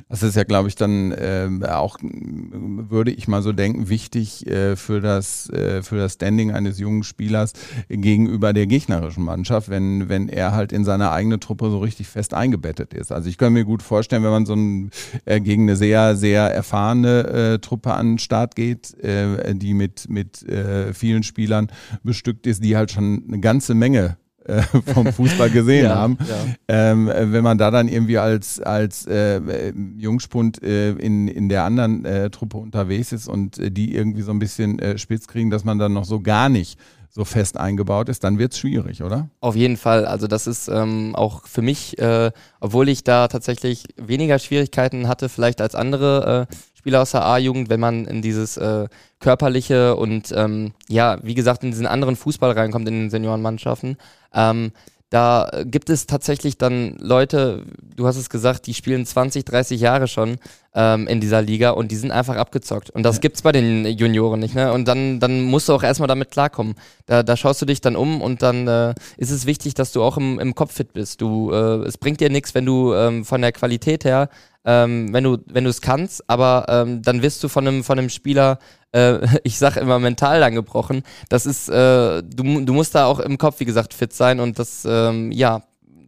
Das 0.09 0.23
ist 0.23 0.37
ja, 0.37 0.45
glaube 0.45 0.69
ich, 0.69 0.77
dann 0.77 1.11
äh, 1.11 1.49
auch, 1.69 1.99
würde 2.01 3.11
ich 3.11 3.27
mal 3.27 3.43
so 3.43 3.53
denken, 3.53 3.89
wichtig 3.89 4.47
äh, 4.47 4.77
für, 4.77 5.01
das, 5.01 5.51
äh, 5.51 5.83
für 5.83 5.97
das 5.97 6.15
Standing 6.15 6.53
eines 6.53 6.79
jungen 6.79 7.03
Spielers 7.03 7.53
gegenüber 7.89 8.53
der 8.53 8.67
gegnerischen 8.67 9.25
Mannschaft, 9.25 9.71
wenn, 9.71 10.09
wenn 10.09 10.29
er 10.29 10.53
halt 10.53 10.73
in 10.73 10.85
seine 10.85 11.11
eigene 11.11 11.41
Truppe 11.41 11.69
so 11.71 11.81
richtig 11.81 12.07
fest 12.07 12.33
eingebettet 12.33 12.95
ist. 12.95 13.11
Also 13.11 13.29
ich 13.29 13.37
kann 13.37 13.53
mir 13.53 13.65
gut 13.65 13.83
vorstellen, 13.83 14.23
wenn 14.23 14.31
man 14.31 14.47
so 14.47 14.55
ein, 14.55 14.91
äh, 15.25 15.41
gegen 15.41 15.63
eine 15.63 15.75
sehr, 15.75 16.15
sehr 16.15 16.55
erfahrene 16.55 17.55
äh, 17.55 17.59
Truppe 17.59 17.93
an 17.93 18.13
den 18.13 18.19
Start 18.19 18.55
geht, 18.55 18.95
äh, 19.03 19.53
die 19.57 19.75
mit, 19.75 20.09
mit 20.09 20.45
äh, 20.45 20.95
vielen 20.95 21.25
Spielern 21.25 21.73
bestückt 22.05 22.47
ist, 22.47 22.63
die 22.63 22.77
halt 22.77 22.93
schon 22.93 23.25
eine 23.27 23.41
ganze 23.41 23.75
Menge 23.75 24.17
äh, 24.45 24.63
vom 24.93 25.13
Fußball 25.13 25.51
gesehen 25.51 25.85
ja, 25.91 25.95
haben. 25.95 26.19
Ja. 26.21 26.55
Ähm, 26.69 27.11
wenn 27.13 27.45
man 27.45 27.59
da 27.59 27.71
dann 27.71 27.89
irgendwie 27.89 28.19
als, 28.19 28.61
als 28.61 29.07
äh, 29.07 29.73
Jungspund 29.97 30.63
äh, 30.63 30.93
in, 30.93 31.29
in 31.29 31.49
der 31.49 31.65
anderen 31.65 32.05
äh, 32.05 32.31
Truppe 32.31 32.59
unterwegs 32.59 33.13
ist 33.13 33.29
und 33.29 33.59
äh, 33.59 33.71
die 33.71 33.95
irgendwie 33.95 34.23
so 34.23 34.33
ein 34.33 34.39
bisschen 34.39 34.81
spitz 34.99 35.27
kriegen, 35.27 35.51
dass 35.51 35.65
man 35.65 35.79
dann 35.79 35.93
noch 35.93 36.05
so 36.05 36.21
gar 36.21 36.49
nicht 36.49 36.79
so 37.15 37.25
fest 37.25 37.57
eingebaut 37.57 38.09
ist, 38.09 38.25
dann 38.25 38.41
wird 38.41 38.55
es 38.55 38.59
schwierig, 38.59 39.03
oder? 39.03 39.29
Auf 39.41 39.55
jeden 39.55 39.77
Fall. 39.77 40.05
Also 40.05 40.27
das 40.27 40.49
ist 40.49 40.67
ähm, 40.67 41.15
auch 41.15 41.47
für 41.47 41.63
mich, 41.63 41.97
äh, 42.01 42.33
obwohl 42.59 42.89
ich 42.89 43.05
da 43.05 43.29
tatsächlich 43.29 43.85
weniger 43.97 44.41
Schwierigkeiten 44.41 45.07
hatte, 45.07 45.29
vielleicht 45.29 45.61
als 45.61 45.77
andere 45.77 46.49
äh, 46.51 46.55
Spieler 46.85 47.01
aus 47.01 47.13
der 47.13 47.25
A-Jugend, 47.25 47.71
wenn 47.71 47.81
man 47.81 48.05
in 48.05 48.21
dieses 48.21 48.59
äh, 48.59 48.89
körperliche 49.19 49.97
und 49.97 50.35
ähm, 50.37 50.75
ja, 50.87 51.17
wie 51.23 51.33
gesagt, 51.33 51.65
in 51.65 51.71
diesen 51.71 51.87
anderen 51.87 52.15
Fußball 52.15 52.51
reinkommt 52.51 52.87
in 52.87 53.05
den 53.05 53.11
Seniorenmannschaften. 53.11 53.97
Ähm, 54.35 54.71
da 55.09 55.49
gibt 55.65 55.89
es 55.89 56.07
tatsächlich 56.07 56.59
dann 56.59 56.97
Leute, 56.99 57.65
du 57.97 58.07
hast 58.07 58.17
es 58.17 58.29
gesagt, 58.29 58.67
die 58.67 58.75
spielen 58.75 59.07
20, 59.07 59.47
30 59.47 59.81
Jahre 59.81 60.09
schon 60.09 60.37
ähm, 60.75 61.07
in 61.07 61.21
dieser 61.23 61.41
Liga 61.41 61.71
und 61.71 61.91
die 61.91 61.97
sind 61.97 62.11
einfach 62.11 62.37
abgezockt. 62.37 62.91
Und 62.91 63.03
das 63.03 63.17
ja. 63.17 63.21
gibt's 63.21 63.41
bei 63.41 63.53
den 63.53 63.87
Junioren 63.87 64.41
nicht, 64.41 64.55
ne? 64.55 64.71
Und 64.73 64.87
dann, 64.87 65.21
dann 65.21 65.41
musst 65.41 65.71
du 65.71 65.73
auch 65.73 65.85
erstmal 65.85 66.09
damit 66.09 66.31
klarkommen. 66.33 66.75
Da, 67.07 67.23
da 67.23 67.35
schaust 67.35 67.63
du 67.63 67.67
dich 67.67 67.81
dann 67.81 67.97
um 67.97 68.21
und 68.21 68.43
dann 68.43 68.69
äh, 68.69 68.95
ist 69.17 69.31
es 69.31 69.47
wichtig, 69.47 69.73
dass 69.73 69.93
du 69.93 70.03
auch 70.03 70.19
im, 70.19 70.39
im 70.39 70.55
Kopf 70.55 70.75
fit 70.75 70.93
bist. 70.93 71.23
Du, 71.23 71.51
äh, 71.51 71.87
es 71.87 71.97
bringt 71.97 72.21
dir 72.21 72.29
nichts, 72.29 72.55
wenn 72.55 72.67
du 72.67 72.93
ähm, 72.93 73.25
von 73.25 73.41
der 73.41 73.53
Qualität 73.53 74.05
her 74.05 74.29
ähm, 74.65 75.13
wenn 75.13 75.25
du 75.25 75.39
wenn 75.47 75.65
du 75.65 75.71
es 75.71 75.81
kannst, 75.81 76.29
aber 76.29 76.67
ähm, 76.69 77.03
dann 77.03 77.23
wirst 77.23 77.43
du 77.45 77.49
von 77.49 77.67
einem 77.67 77.85
von 77.85 77.99
einem 77.99 78.09
Spieler, 78.09 78.59
äh, 78.93 79.19
ich 79.45 79.59
sag 79.59 79.77
immer 79.77 79.99
mental 79.99 80.41
lang 80.41 80.55
gebrochen. 80.55 81.03
Das 81.29 81.47
ist, 81.47 81.69
äh, 81.69 82.23
du 82.23 82.65
du 82.65 82.73
musst 82.73 82.95
da 82.95 83.07
auch 83.07 83.21
im 83.21 83.39
Kopf 83.39 83.61
wie 83.61 83.65
gesagt 83.65 83.95
fit 83.95 84.13
sein 84.13 84.41
und 84.41 84.59
das 84.59 84.87
ähm, 84.89 85.33
ja 85.33 85.63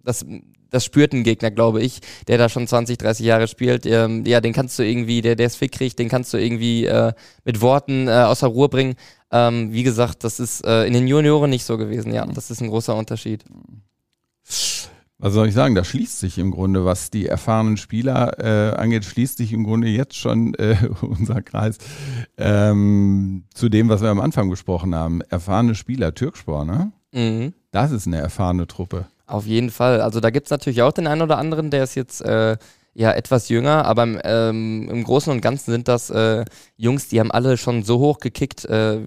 das 0.05 0.25
das 0.71 0.85
spürt 0.85 1.13
ein 1.13 1.25
Gegner, 1.25 1.51
glaube 1.51 1.81
ich, 1.81 2.01
der 2.29 2.39
da 2.39 2.49
schon 2.49 2.67
20, 2.67 2.99
30 2.99 3.25
Jahre 3.25 3.49
spielt. 3.49 3.87
Ähm, 3.87 4.25
ja, 4.27 4.41
den 4.41 4.53
kannst 4.53 4.79
du 4.79 4.83
irgendwie, 4.83 5.23
der, 5.23 5.37
der 5.37 5.47
ist 5.47 5.57
fickrig, 5.57 5.97
den 5.97 6.09
kannst 6.09 6.35
du 6.35 6.39
irgendwie 6.39 6.85
äh, 6.87 7.13
mit 7.45 7.61
Worten 7.61 8.09
äh, 8.09 8.11
außer 8.11 8.49
Ruhe 8.49 8.69
bringen. 8.69 8.95
Ähm, 9.31 9.73
wie 9.73 9.85
gesagt, 9.85 10.25
das 10.25 10.41
ist 10.41 10.67
äh, 10.67 10.85
in 10.85 10.93
den 10.93 11.09
Junioren 11.09 11.51
nicht 11.51 11.65
so 11.65 11.79
gewesen, 11.79 12.13
ja. 12.13 12.27
Das 12.27 12.51
ist 12.51 12.61
ein 12.61 12.69
großer 12.69 12.95
Unterschied. 12.95 13.45
Was 15.19 15.33
soll 15.33 15.49
ich 15.49 15.55
sagen? 15.55 15.75
Da 15.75 15.83
schließt 15.83 16.19
sich 16.19 16.37
im 16.37 16.51
Grunde, 16.51 16.85
was 16.85 17.11
die 17.11 17.27
erfahrenen 17.27 17.79
Spieler 17.79 18.39
äh, 18.39 18.77
angeht, 18.77 19.05
schließt 19.05 19.39
sich 19.39 19.53
im 19.53 19.65
Grunde 19.65 19.89
jetzt 19.89 20.17
schon 20.17 20.55
äh, 20.55 20.77
unser 21.01 21.41
Kreis 21.41 21.79
ähm, 22.37 23.45
zu 23.55 23.69
dem, 23.71 23.89
was 23.89 24.03
wir 24.03 24.11
am 24.11 24.21
Anfang 24.21 24.51
besprochen 24.51 24.95
haben. 24.95 25.23
Erfahrene 25.23 25.75
Spieler, 25.75 26.15
Türkspor, 26.15 26.65
ne? 26.65 26.93
Mhm. 27.13 27.55
Das 27.71 27.93
ist 27.93 28.07
eine 28.07 28.19
erfahrene 28.19 28.67
Truppe. 28.67 29.07
Auf 29.27 29.47
jeden 29.47 29.71
Fall. 29.71 30.03
Also 30.03 30.21
da 30.21 30.31
gibt 30.31 30.47
es 30.47 30.51
natürlich 30.51 30.83
auch 30.83 30.93
den 30.93 31.07
einen 31.07 31.23
oder 31.23 31.39
anderen, 31.39 31.71
der 31.71 31.85
ist 31.85 31.95
jetzt 31.95 32.21
äh, 32.21 32.59
ja 32.95 33.13
etwas 33.13 33.49
jünger, 33.49 33.85
aber 33.87 34.25
ähm, 34.25 34.89
im 34.91 35.03
Großen 35.03 35.33
und 35.33 35.41
Ganzen 35.41 35.71
sind 35.71 35.89
das 35.89 36.11
äh, 36.11 36.45
Jungs, 36.77 37.09
die 37.09 37.21
haben 37.21 37.31
alle 37.31 37.57
schon 37.57 37.83
so 37.83 37.99
hoch 37.99 38.19
gekickt, 38.19 38.67
äh, 38.67 39.01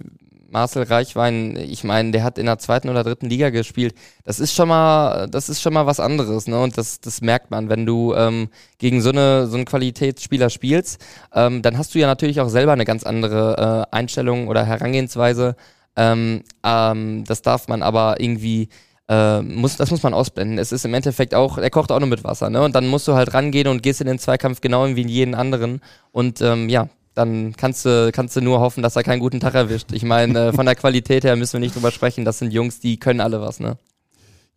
Marcel 0.52 0.84
Reichwein, 0.84 1.56
ich 1.58 1.84
meine, 1.84 2.12
der 2.12 2.24
hat 2.24 2.38
in 2.38 2.46
der 2.46 2.58
zweiten 2.60 2.90
oder 2.90 3.04
dritten 3.04 3.28
Liga 3.30 3.50
gespielt. 3.50 3.94
Das 4.24 4.40
ist 4.40 4.54
schon 4.54 4.70
mal, 4.70 5.28
das 5.30 5.50
ist 5.50 5.62
schon 5.62 5.74
mal 5.74 5.86
was 5.86 6.00
anderes, 6.00 6.48
ne? 6.48 6.60
Und 6.62 6.78
das, 6.78 7.00
das 7.00 7.22
merkt 7.22 7.52
man, 7.52 7.70
wenn 7.70 7.86
du 7.86 8.14
ähm, 8.16 8.50
gegen 8.78 9.02
so 9.02 9.10
eine 9.10 9.48
so 9.48 9.56
einen 9.56 9.66
Qualitätsspieler 9.66 10.50
spielst, 10.50 11.02
ähm, 11.34 11.62
dann 11.62 11.78
hast 11.78 11.96
du 11.96 12.00
ja 12.00 12.08
natürlich 12.08 12.42
auch 12.42 12.50
selber 12.50 12.74
eine 12.74 12.86
ganz 12.86 13.04
andere 13.04 13.88
äh, 13.92 13.96
Einstellung 13.96 14.48
oder 14.48 14.66
Herangehensweise. 14.66 15.56
Ähm, 15.96 16.44
ähm, 16.64 17.24
das 17.26 17.42
darf 17.42 17.68
man 17.68 17.84
aber 17.84 18.20
irgendwie 18.20 18.70
äh, 19.10 19.42
muss, 19.42 19.76
das 19.76 19.92
muss 19.92 20.04
man 20.04 20.14
ausblenden. 20.14 20.60
Es 20.60 20.72
ist 20.72 20.86
im 20.86 20.94
Endeffekt 20.94 21.34
auch, 21.34 21.58
er 21.58 21.70
kocht 21.72 21.92
auch 21.92 22.00
nur 22.00 22.08
mit 22.08 22.24
Wasser, 22.24 22.50
ne? 22.50 22.62
Und 22.62 22.76
dann 22.76 22.88
musst 22.88 23.08
du 23.08 23.16
halt 23.16 23.34
rangehen 23.34 23.68
und 23.68 23.82
gehst 23.84 24.02
in 24.02 24.08
den 24.08 24.20
Zweikampf 24.20 24.62
genau 24.62 24.88
wie 24.88 25.02
in 25.02 25.10
jeden 25.10 25.36
anderen. 25.36 25.82
Und 26.12 26.42
ähm, 26.42 26.70
ja, 26.70 26.88
dann 27.20 27.54
kannst 27.56 27.86
du, 27.86 28.12
kannst 28.14 28.36
du 28.36 28.42
nur 28.42 28.62
hoffen, 28.62 28.82
dass 28.82 28.96
er 28.96 29.04
keinen 29.04 29.20
guten 29.20 29.42
Tag 29.42 29.54
erwischt. 29.54 29.92
Ich 29.92 30.04
meine, 30.04 30.48
äh, 30.48 30.54
von 30.54 30.66
der 30.66 30.76
Qualität 30.76 31.26
her 31.26 31.36
müssen 31.36 31.54
wir 31.54 31.60
nicht 31.60 31.76
drüber 31.76 31.92
sprechen. 31.92 32.24
Das 32.24 32.40
sind 32.40 32.54
Jungs, 32.54 32.80
die 32.80 32.98
können 32.98 33.20
alle 33.20 33.42
was, 33.42 33.60
ne? 33.60 33.78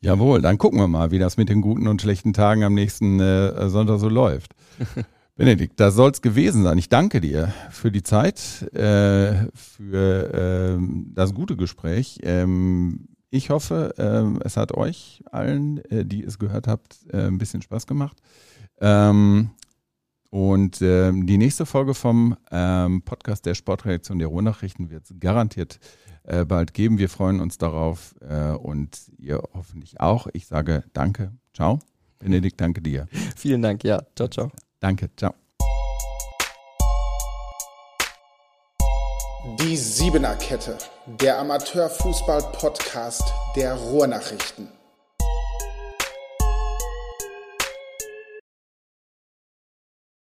Jawohl, 0.01 0.41
dann 0.43 0.59
gucken 0.59 0.79
wir 0.79 0.89
mal, 0.89 1.11
wie 1.11 1.19
das 1.19 1.37
mit 1.37 1.49
den 1.49 1.61
guten 1.61 1.89
und 1.89 2.01
schlechten 2.01 2.33
Tagen 2.33 2.63
am 2.63 2.75
nächsten 2.75 3.21
äh, 3.21 3.69
Sonntag 3.69 3.99
so 3.99 4.09
läuft. 4.09 4.53
Benedikt, 5.37 5.81
das 5.81 5.95
soll 5.95 6.11
es 6.13 6.23
gewesen 6.23 6.63
sein. 6.63 6.79
Ich 6.79 6.89
danke 6.89 7.21
dir 7.21 7.53
für 7.71 7.91
die 7.91 8.03
Zeit, 8.03 8.63
äh, 8.75 9.47
für 9.55 10.79
äh, 10.79 10.79
das 11.15 11.35
gute 11.35 11.57
Gespräch. 11.57 12.21
Ähm, 12.23 13.09
ich 13.31 13.51
hoffe, 13.51 13.95
äh, 13.99 14.45
es 14.45 14.57
hat 14.57 14.73
euch 14.73 15.23
allen, 15.33 15.85
äh, 15.87 16.05
die 16.05 16.23
es 16.23 16.39
gehört 16.39 16.69
habt, 16.69 16.99
äh, 17.13 17.27
ein 17.27 17.39
bisschen 17.39 17.63
Spaß 17.63 17.87
gemacht. 17.87 18.19
Ähm, 18.81 19.51
und 20.33 20.81
ähm, 20.81 21.27
die 21.27 21.37
nächste 21.37 21.67
Folge 21.67 21.93
vom 21.93 22.39
ähm, 22.51 23.03
Podcast 23.03 23.45
der 23.45 23.55
Sportreaktion 23.55 24.19
der 24.19 24.29
Ruhrnachrichten 24.29 24.89
wird 24.89 25.05
es 25.05 25.15
garantiert 25.21 25.79
äh, 26.23 26.47
bald 26.47 26.73
geben. 26.73 26.97
Wir 26.97 27.11
freuen 27.11 27.39
uns 27.39 27.59
darauf 27.59 28.15
äh, 28.23 28.53
und 28.53 28.99
ihr 29.19 29.43
hoffentlich 29.53 30.01
auch. 30.01 30.29
Ich 30.33 30.47
sage 30.47 30.85
danke. 30.95 31.33
Ciao. 31.53 31.81
Benedikt, 32.19 32.59
danke 32.63 32.81
dir. 32.81 33.09
Vielen 33.37 33.61
Dank, 33.61 33.85
ja. 33.85 34.03
Ciao, 34.17 34.27
ciao. 34.27 34.51
Danke, 34.81 35.11
ciao. 35.19 35.35
Die 39.61 39.77
Siebener 39.77 40.37
Kette, 40.37 40.79
der 41.21 41.41
Amateurfußball-Podcast 41.41 43.35
der 43.55 43.75
Ruhrnachrichten. 43.75 44.69